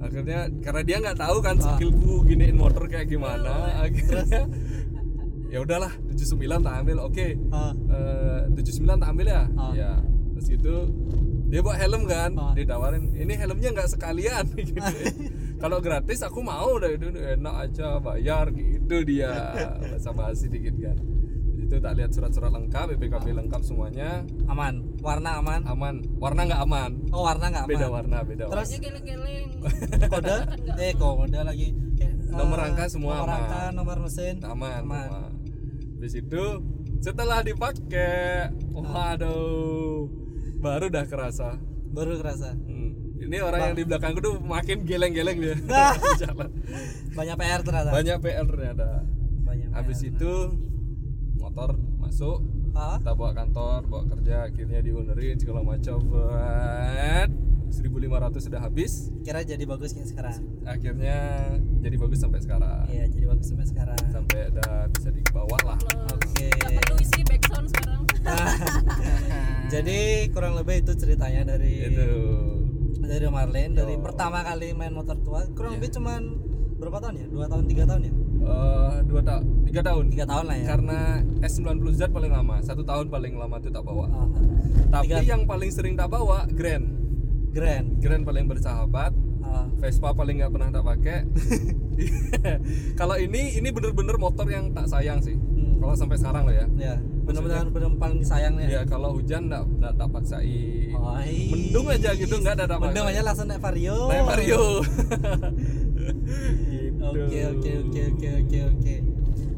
akhirnya 0.00 0.40
karena 0.60 0.80
dia 0.82 0.96
nggak 0.98 1.18
tahu 1.18 1.36
kan 1.38 1.54
Ah. 1.56 1.76
skillku 1.76 2.24
giniin 2.24 2.56
motor 2.56 2.84
kayak 2.84 3.06
gimana 3.06 3.52
Terus? 3.52 3.76
akhirnya 3.78 4.42
ya 5.52 5.58
udahlah 5.60 5.92
79 6.08 6.40
tak 6.60 6.74
ambil 6.80 6.96
oke 7.02 7.26
Ah. 7.50 7.72
Eh, 7.90 8.40
79 8.56 8.96
tak 8.96 9.08
ambil 9.08 9.26
ya 9.28 9.42
Ah. 9.54 9.72
ya 9.72 9.90
terus 10.32 10.48
itu 10.48 10.74
dia 11.46 11.60
bawa 11.60 11.76
helm 11.76 12.02
kan 12.06 12.30
Ah. 12.34 12.52
ditawarin 12.54 13.12
ini 13.12 13.34
helmnya 13.34 13.70
nggak 13.72 13.90
sekalian 13.90 14.44
gitu 14.58 14.80
kalau 15.56 15.78
gratis 15.78 16.22
aku 16.22 16.40
mau 16.40 16.80
dah 16.80 16.88
itu 16.88 17.06
enak 17.10 17.54
aja 17.60 18.00
bayar 18.00 18.48
gitu 18.50 19.04
dia 19.04 19.52
basa 19.84 20.10
basi 20.10 20.48
dikit 20.48 20.72
kan 20.74 20.96
itu 21.60 21.76
tak 21.76 21.92
lihat 21.92 22.10
surat-surat 22.10 22.50
lengkap 22.50 22.96
BPKB 22.96 23.26
lengkap 23.36 23.62
semuanya 23.62 24.24
Aman. 24.48 24.89
Warna 25.00 25.30
aman. 25.36 25.60
aman 25.64 25.94
warna 26.14 26.42
nggak 26.44 26.60
aman 26.60 26.90
Oh 27.10 27.22
warna 27.22 27.46
nggak 27.48 27.64
aman. 27.64 27.72
beda 27.72 27.86
warna 27.88 28.16
beda 28.20 28.44
Terus 28.46 28.68
geleng-geleng 28.76 29.48
kode 30.12 30.36
eh 30.76 30.92
kode 30.92 31.40
lagi 31.40 31.68
Kayak, 31.96 32.14
Nomor 32.30 32.56
eh, 32.56 32.62
rangka 32.62 32.84
semua 32.86 33.12
nomor 33.14 33.26
aman. 33.26 33.32
rangka 33.34 33.60
nomor 33.72 33.96
mesin 33.98 34.34
aman, 34.40 34.72
aman. 34.78 35.08
aman. 35.08 35.32
Habis 35.96 36.14
itu 36.16 36.44
setelah 37.00 37.40
dipakai, 37.40 38.52
waduh, 38.70 40.04
baru 40.58 40.86
dah 40.86 41.04
kerasa. 41.04 41.56
baru 41.86 42.16
kerasa 42.16 42.52
Hmm. 42.54 42.92
Ini 43.18 43.36
orang 43.40 43.60
yang 43.62 43.74
di 43.74 43.84
belakangku 43.84 44.20
tuh 44.20 44.36
makin 44.38 44.84
geleng-geleng 44.84 45.38
dia. 45.38 45.56
Nah. 45.66 45.92
Jalan. 46.14 46.48
banyak 47.10 47.36
PR 47.36 47.60
ternyata 47.60 47.90
Banyak 47.90 48.16
PR 48.18 48.46
ternyata. 48.46 48.88
banyak 49.42 49.68
Habis 49.70 49.98
PR. 49.98 50.08
itu 50.10 50.32
motor 51.34 51.70
masuk, 51.98 52.38
ah 52.72 52.96
kita 52.96 53.12
bawa 53.12 53.32
kantor, 53.32 53.78
bawa 53.84 54.02
kerja, 54.08 54.36
akhirnya 54.44 54.80
diunerin 54.80 55.36
segala 55.36 55.60
macam. 55.60 55.98
Buat 56.02 57.30
1500 57.70 58.02
sudah 58.40 58.60
habis, 58.60 58.92
kira 59.20 59.40
jadi 59.40 59.62
bagus 59.62 59.92
kayak 59.92 60.08
sekarang 60.08 60.42
akhirnya 60.64 61.18
jadi 61.78 61.96
bagus 61.96 62.18
sampai 62.18 62.40
sekarang. 62.40 62.82
iya 62.88 63.06
jadi 63.06 63.26
bagus 63.26 63.46
sampai 63.46 63.62
sekarang 63.64 64.00
Sampai 64.10 64.50
udah 64.50 64.72
bisa 64.90 65.08
di 65.08 65.22
bawah 65.28 65.60
lah. 65.64 65.78
Oke. 66.10 66.50
Nggak 66.50 66.82
perlu 66.82 66.98
isi 66.98 67.20
backsound 67.22 67.66
sekarang 67.68 68.02
jadi 69.72 69.98
kurang 70.28 70.54
lebih 70.54 70.82
itu 70.82 70.92
ceritanya 70.94 71.46
dari 71.48 71.88
Itu. 71.88 72.10
dari 73.00 73.26
Marlene 73.28 73.72
dari 73.72 73.94
Oh. 73.94 74.02
pertama 74.02 74.42
kali 74.42 74.70
main 74.72 74.90
motor 74.90 75.16
tua 75.16 75.46
kurang 75.50 75.72
Iya. 75.72 75.78
lebih 75.78 75.90
cuman 75.94 76.20
berapa 76.76 76.98
tahun 76.98 77.14
ya 77.16 77.26
dua 77.28 77.46
tahun 77.46 77.64
tiga 77.66 77.84
tahun 77.84 78.02
ya 78.02 78.12
Eh, 78.40 78.94
dua 79.04 79.20
tahun 79.20 79.42
tiga 79.64 79.80
tahun. 79.82 80.04
Tiga 80.08 80.24
tahun 80.24 80.44
lah 80.46 80.56
ya. 80.56 80.66
Karena 80.66 80.98
S90Z 81.40 82.00
paling 82.08 82.30
lama 82.30 82.54
satu 82.60 82.82
tahun 82.82 83.06
paling 83.06 83.32
lama 83.36 83.56
tuh 83.58 83.68
tak 83.68 83.82
bawa. 83.82 84.04
Ah, 84.08 84.26
tapi 84.90 85.12
tiga- 85.12 85.26
yang 85.26 85.42
paling 85.44 85.70
sering 85.70 85.94
tak 85.94 86.08
bawa 86.08 86.44
Grand. 86.48 86.84
Grand. 87.50 87.86
Grand 87.98 88.22
paling 88.24 88.44
bersahabat. 88.46 89.12
Ah, 89.40 89.66
Vespa 89.76 90.10
paling 90.10 90.38
nggak 90.38 90.50
pernah 90.50 90.68
tak 90.70 90.84
pakai. 90.84 91.18
Kalau 92.96 93.14
ini 93.14 93.56
ini 93.56 93.68
bener-bener 93.68 94.16
motor 94.16 94.46
yang 94.46 94.70
tak 94.72 94.86
sayang 94.86 95.20
sih. 95.20 95.36
Hmm. 95.36 95.78
kalau 95.80 95.96
sampai 95.96 96.16
sekarang 96.16 96.44
lah 96.44 96.54
ya. 96.54 96.66
Ya 96.76 96.94
benar-benar 97.24 97.64
benar 97.70 97.88
paling 97.96 98.18
disayang 98.20 98.58
ya. 98.58 98.66
Ya 98.68 98.80
kalau 98.84 99.14
hujan 99.14 99.48
nggak 99.48 99.64
nggak 99.80 99.92
tak 99.96 100.08
paksain. 100.12 100.92
Oi. 100.92 101.34
mendung 101.48 101.86
aja 101.88 102.10
gitu 102.12 102.34
nggak 102.36 102.52
ada 102.52 102.64
tak 102.68 102.78
mendung 102.78 103.06
aja 103.06 103.20
langsung 103.24 103.48
naik 103.48 103.60
vario. 103.60 103.96
Naik 104.08 104.24
Gitu. 104.44 104.60
Oke 107.12 107.38
oke 107.44 107.70
oke 107.80 108.00
oke 108.06 108.28
oke 108.36 108.58
oke. 108.66 108.94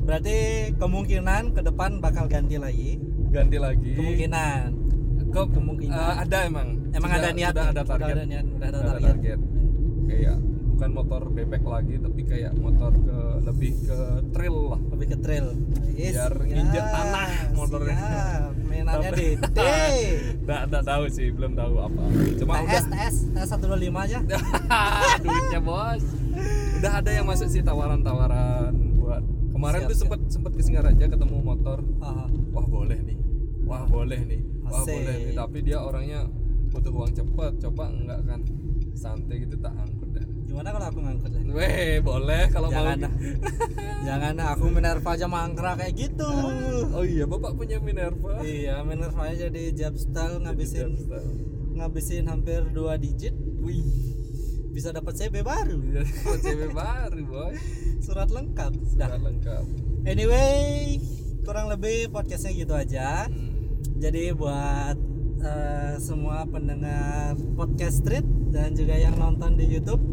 Berarti 0.03 0.37
kemungkinan 0.77 1.43
ke 1.53 1.61
depan 1.63 1.91
bakal 1.99 2.27
ganti 2.27 2.57
lagi. 2.57 2.99
ganti 3.29 3.57
lagi 3.57 3.93
Kemungkinan. 3.93 4.69
Kok 5.31 5.47
Kemungkinan. 5.53 5.97
eh, 5.97 6.15
ada 6.21 6.39
emang 6.45 6.69
Emang 6.91 7.09
Sudah- 7.09 7.25
ada 7.25 7.31
niat. 7.33 7.53
sudah 7.53 7.67
ada 7.67 7.83
target 7.83 8.05
Udah 8.05 8.13
ada 8.13 8.25
niat, 8.27 8.45
ada 8.61 8.79
target. 8.85 9.39
kayak 10.05 10.37
bukan 10.83 10.99
motor 10.99 11.23
bebek 11.31 11.63
lagi 11.63 11.95
tapi 11.95 12.21
kayak 12.27 12.59
motor 12.59 12.91
ke 12.91 13.19
lebih 13.47 13.71
ke 13.87 13.99
trail 14.35 14.57
lah 14.67 14.81
Lebih 14.91 15.07
ke 15.15 15.19
trail. 15.23 15.47
Yes, 15.95 16.19
Biar 16.19 16.33
nginjek 16.43 16.85
tanah 16.91 17.29
motornya. 17.55 17.95
siap. 17.95 18.51
Mainannya 18.67 19.11
Dede. 19.15 19.31
nggak 20.43 20.83
tahu 20.83 21.05
sih 21.07 21.31
belum 21.31 21.55
tahu 21.55 21.75
apa 21.79 22.03
cuma 22.35 22.53
udah 22.59 22.83
TS 22.83 22.87
TS 22.91 23.15
TS 23.31 23.49
125 23.63 23.95
aja. 23.95 24.19
duitnya 25.23 25.61
bos 25.63 26.03
udah 26.83 26.93
ada 26.99 27.11
yang 27.15 27.27
masuk 27.31 27.47
sih 27.47 27.63
tawaran-tawaran 27.63 28.75
buat 28.99 29.23
kemarin 29.55 29.79
Siap, 29.79 29.87
tuh 29.87 29.95
siap. 29.95 30.03
sempet 30.11 30.21
sempet 30.35 30.53
ke 30.59 30.63
Singaraja 30.67 31.05
ketemu 31.07 31.37
motor 31.39 31.79
Ah, 32.03 32.27
wah 32.51 32.67
boleh 32.67 32.99
nih 32.99 33.19
wah 33.63 33.87
boleh 33.87 34.19
nih 34.19 34.43
wah 34.67 34.83
Asik. 34.83 34.99
boleh 34.99 35.15
nih 35.23 35.35
tapi 35.39 35.59
dia 35.63 35.79
orangnya 35.79 36.27
butuh 36.75 36.91
uang 36.91 37.13
cepet 37.15 37.53
coba 37.63 37.85
enggak 37.87 38.19
kan 38.27 38.41
santai 38.93 39.47
gitu 39.47 39.55
tak 39.57 39.79
angkut 39.79 40.11
dah 40.11 40.27
Gimana 40.47 40.69
kalau 40.75 40.87
aku 40.91 40.99
ngangkut 41.01 41.31
ya? 41.33 41.41
weh 41.53 42.01
boleh 42.01 42.45
kalau 42.49 42.69
mau. 42.69 42.77
Jangan 42.77 42.97
dah. 43.05 43.13
Jangan 44.09 44.35
aku 44.57 44.65
Minerva 44.73 45.11
aja 45.15 45.27
mangkrak 45.29 45.75
kayak 45.79 45.95
gitu. 45.95 46.31
oh 46.93 47.05
iya 47.05 47.25
bapak 47.29 47.53
punya 47.55 47.79
Minerva. 47.79 48.43
Iya, 48.43 48.83
Minerva 48.83 49.31
aja 49.31 49.47
jadi 49.47 49.63
Jabstal 49.77 50.43
ngabisin 50.43 50.97
ngabisin 51.77 52.27
hampir 52.27 52.67
dua 52.73 52.99
digit. 52.99 53.37
Wih 53.63 54.13
bisa 54.73 54.91
dapat 54.91 55.13
CB 55.15 55.45
baru. 55.45 55.79
Jadi 55.79 56.13
cewek 56.43 56.73
baru 56.81 57.23
boy. 57.29 57.55
Surat 58.01 58.29
lengkap. 58.33 58.73
Sudah 58.89 59.09
dah. 59.13 59.21
lengkap. 59.21 59.65
Anyway 60.09 60.99
kurang 61.43 61.67
lebih 61.71 62.11
podcastnya 62.11 62.55
gitu 62.55 62.75
aja. 62.75 63.27
Hmm. 63.27 63.51
jadi 63.99 64.31
buat 64.35 64.95
eh, 65.43 65.95
semua 65.99 66.47
pendengar 66.47 67.35
podcast 67.59 68.03
street 68.03 68.27
dan 68.55 68.79
juga 68.79 68.95
yang 68.95 69.19
nonton 69.19 69.59
di 69.59 69.67
YouTube 69.67 70.12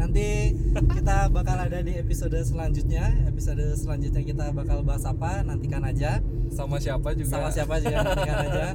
nanti 0.00 0.56
kita 0.72 1.28
bakal 1.28 1.60
ada 1.60 1.84
di 1.84 1.92
episode 1.94 2.32
selanjutnya 2.40 3.04
episode 3.28 3.60
selanjutnya 3.76 4.24
kita 4.24 4.48
bakal 4.50 4.80
bahas 4.80 5.04
apa 5.04 5.44
nantikan 5.44 5.84
aja 5.84 6.24
sama 6.48 6.80
siapa 6.80 7.12
juga 7.12 7.28
sama 7.30 7.48
siapa 7.52 7.74
juga 7.78 8.00
nantikan 8.00 8.38
aja 8.48 8.66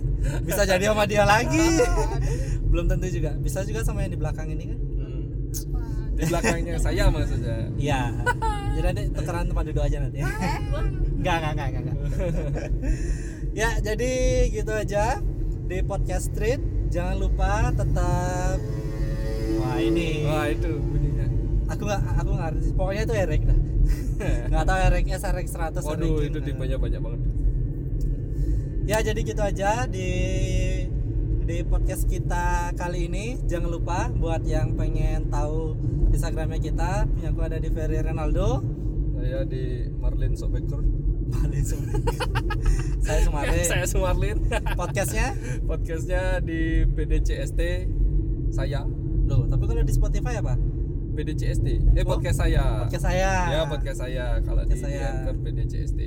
bisa 0.46 0.62
jadi 0.64 0.94
sama 0.94 1.04
dia 1.04 1.26
lagi 1.26 1.82
belum 2.70 2.86
tentu 2.86 3.10
juga 3.10 3.34
bisa 3.36 3.66
juga 3.66 3.82
sama 3.82 4.06
yang 4.06 4.14
di 4.14 4.20
belakang 4.20 4.48
ini 4.48 4.66
kan 4.70 4.80
Hmm. 4.96 5.24
di 6.16 6.24
belakangnya 6.26 6.78
saya 6.78 7.10
maksudnya 7.10 7.68
Iya. 7.76 8.02
Jadi 8.76 8.84
nanti 8.84 9.04
tukeran 9.12 9.48
tempat 9.48 9.64
duduk 9.66 9.84
aja 9.84 9.98
nanti. 10.00 10.20
Enggak, 10.20 11.36
enggak, 11.40 11.52
enggak, 11.56 11.68
enggak, 11.80 11.98
ya, 13.52 13.70
jadi 13.80 14.12
gitu 14.52 14.72
aja 14.72 15.20
di 15.66 15.80
podcast 15.82 16.28
Street. 16.30 16.60
Jangan 16.88 17.16
lupa 17.18 17.72
tetap 17.72 18.60
Wah, 19.60 19.80
ini. 19.80 20.24
wah 20.24 20.48
itu 20.48 20.76
Aku 21.72 21.82
nggak 21.86 22.02
aku 22.22 22.30
nggak 22.36 22.50
ngerti. 22.54 22.68
Pokoknya 22.78 23.04
itu 23.06 23.16
Erek 23.16 23.42
dah. 23.46 23.60
Nggak 24.50 24.66
tahu 24.66 24.80
Erek 24.90 25.06
S, 25.14 25.24
Erek 25.26 25.48
100, 25.50 25.86
waduh 25.86 26.18
Erek 26.18 26.30
itu 26.34 26.40
tipenya 26.42 26.78
banyak 26.82 27.02
banget 27.02 27.22
Ya, 28.86 29.02
jadi 29.02 29.20
gitu 29.26 29.42
aja 29.42 29.90
di 29.90 30.10
di 31.46 31.62
podcast 31.62 32.10
kita 32.10 32.74
kali 32.74 33.06
ini 33.06 33.38
jangan 33.46 33.70
lupa 33.70 34.10
buat 34.14 34.42
yang 34.46 34.74
pengen 34.74 35.30
tahu 35.30 35.78
Instagramnya 36.10 36.58
kita 36.58 37.06
punya 37.06 37.30
aku 37.30 37.42
ada 37.46 37.58
di 37.62 37.70
Ferry 37.70 38.02
Ronaldo 38.02 38.66
saya 39.14 39.46
di 39.46 39.86
Marlin 40.02 40.34
Sobeker 40.34 40.82
Paling 41.26 41.66
Sumarlin. 41.66 42.02
saya 43.06 43.20
Sumarlin. 43.26 43.66
saya 43.66 43.86
Sumarlin 43.86 44.38
Podcastnya? 44.74 45.38
podcastnya 45.70 46.42
di 46.42 46.86
PDCST 46.94 47.62
saya 48.50 48.86
Loh, 49.26 49.50
tapi 49.50 49.66
kalau 49.66 49.82
di 49.82 49.94
Spotify 49.94 50.38
apa? 50.38 50.54
PDCST 51.16 51.68
eh 51.96 52.04
Oh, 52.04 52.08
podcast 52.12 52.38
saya 52.38 52.84
Podcast 52.84 53.06
saya. 53.06 53.32
ya 53.50 53.62
podcast 53.66 53.98
saya 53.98 54.26
kalau 54.44 54.62
di 54.62 54.70
Podcast 54.70 54.84
saya. 54.84 55.08
Anchor 55.16 55.36
PDCST 55.42 56.00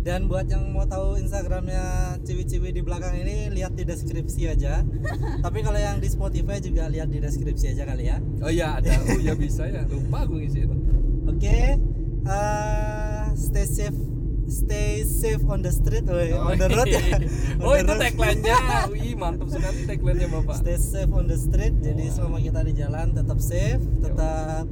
Dan 0.00 0.20
buat 0.26 0.46
yang 0.46 0.64
mau 0.70 0.84
tahu 0.84 1.16
Instagramnya 1.16 1.84
ciwi-ciwi 2.20 2.72
di 2.72 2.80
belakang 2.80 3.16
ini 3.16 3.48
lihat 3.50 3.72
di 3.72 3.84
deskripsi 3.84 4.48
aja. 4.48 4.80
tapi 5.44 5.60
kalau 5.60 5.76
yang 5.76 5.96
di 5.96 6.08
Spotify 6.08 6.56
juga 6.56 6.88
lihat 6.88 7.08
di 7.08 7.18
deskripsi 7.18 7.72
aja 7.72 7.84
kali 7.84 8.08
ya. 8.08 8.16
oh 8.40 8.48
iya 8.48 8.76
ada 8.76 8.96
oh 9.08 9.16
iya 9.16 9.32
bisa 9.32 9.64
ya 9.64 9.84
lupa 9.84 10.24
aku 10.24 10.36
ngisi 10.36 10.64
itu 10.64 10.76
Oke. 11.26 11.76
eh, 12.22 13.24
stay 13.34 13.64
safe 13.64 13.96
stay 14.50 15.06
safe 15.06 15.40
on 15.46 15.62
the 15.62 15.70
street, 15.70 16.04
woy. 16.10 16.34
on 16.34 16.58
the 16.58 16.68
road 16.68 16.90
ya. 16.90 17.00
Oh 17.64 17.78
itu 17.78 17.92
tagline-nya 17.94 18.56
wih 18.92 19.14
mantap 19.14 19.46
sekali 19.46 19.86
tagline-nya 19.86 20.28
bapak 20.28 20.58
Stay 20.60 20.76
safe 20.76 21.12
on 21.14 21.30
the 21.30 21.38
street. 21.38 21.78
Jadi 21.78 22.10
selama 22.10 22.42
kita 22.42 22.60
di 22.66 22.72
jalan 22.74 23.14
tetap 23.14 23.38
safe, 23.38 23.80
tetap 24.02 24.66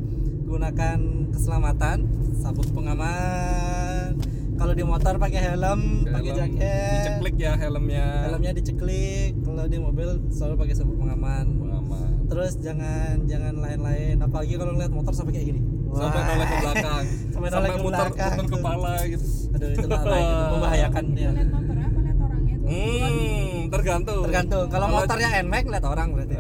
gunakan 0.49 0.99
keselamatan, 1.31 1.99
sabuk 2.35 2.67
pengaman. 2.75 4.19
Kalau 4.59 4.75
di 4.75 4.83
motor 4.83 5.15
pakai 5.23 5.39
helm, 5.55 6.03
pakai 6.11 6.33
jaket. 6.35 6.91
diceklik 6.99 7.37
ya 7.39 7.55
helmnya 7.55 8.27
Helmnya 8.27 8.53
diceklik. 8.59 9.39
Kalau 9.47 9.71
di 9.71 9.79
mobil 9.79 10.19
selalu 10.35 10.67
pakai 10.67 10.75
sabuk 10.75 10.99
pengaman. 10.99 11.47
pengaman 11.63 12.27
Terus 12.27 12.59
jangan 12.59 13.23
jangan 13.31 13.55
lain-lain. 13.63 14.19
Apalagi 14.19 14.59
kalau 14.59 14.75
ngeliat 14.75 14.91
motor 14.91 15.15
sampai 15.15 15.39
kayak 15.39 15.55
gini. 15.55 15.63
sampai 15.89 16.21
Wah. 16.21 16.29
noleh 16.29 16.47
ke 16.47 16.57
belakang 16.61 17.05
Sampai 17.33 17.49
noleh 17.49 17.71
ke 17.73 17.79
muter, 17.81 18.07
belakang. 18.13 18.33
muter 18.37 18.47
kepala 18.61 18.93
gitu 19.09 19.48
Aduh 19.59 19.69
itu 19.69 19.85
nggak 19.85 20.05
baik, 20.05 20.25
itu 20.25 20.45
membahayakan 20.49 21.05
ya. 21.11 21.31
Lihat 21.31 21.49
motor 21.51 21.77
apa 21.77 21.99
lihat 21.99 22.19
orangnya 22.21 22.55
tuh. 22.55 22.69
hmm 22.69 23.57
tergantung 23.69 24.23
Tergantung. 24.25 24.65
Kalau 24.67 24.87
motornya 24.89 25.29
NMAX 25.39 25.65
lihat 25.67 25.85
orang 25.85 26.09
berarti. 26.15 26.35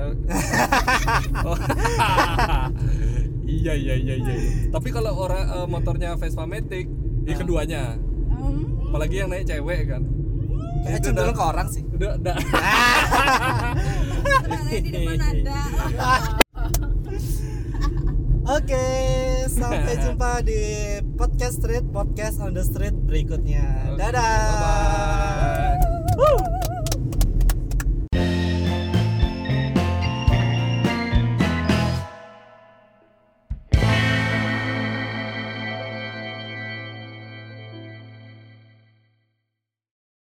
Oh. 1.44 1.56
iya 3.48 3.72
iya 3.72 3.94
iya 3.96 4.14
iya 4.14 4.34
tapi 4.68 4.88
kalau 4.88 5.12
orang 5.18 5.42
eh, 5.42 5.66
motornya 5.66 6.14
Vespa 6.14 6.44
Matic 6.44 6.86
ya 7.24 7.32
Ah. 7.32 7.36
keduanya 7.36 7.82
Hmm. 8.30 8.86
apalagi 8.86 9.14
yang 9.18 9.28
naik 9.28 9.44
cewek 9.44 9.84
kan 9.84 10.02
Kayak 10.78 10.94
Itu 10.94 11.10
cenderung 11.10 11.34
ke 11.34 11.42
orang 11.42 11.66
sih. 11.66 11.82
udah 11.82 12.10
udah 12.14 12.36
di 14.78 14.88
depan 14.88 15.18
ada. 15.18 15.58
Oke, 18.48 18.88
sampai 19.58 19.94
jumpa 19.98 20.30
di 20.46 20.62
podcast 21.18 21.58
street, 21.58 21.84
podcast 21.90 22.38
on 22.38 22.54
the 22.54 22.62
street 22.62 22.94
berikutnya. 22.94 23.94
Dadah. 23.98 24.22
bye-bye. 24.22 24.87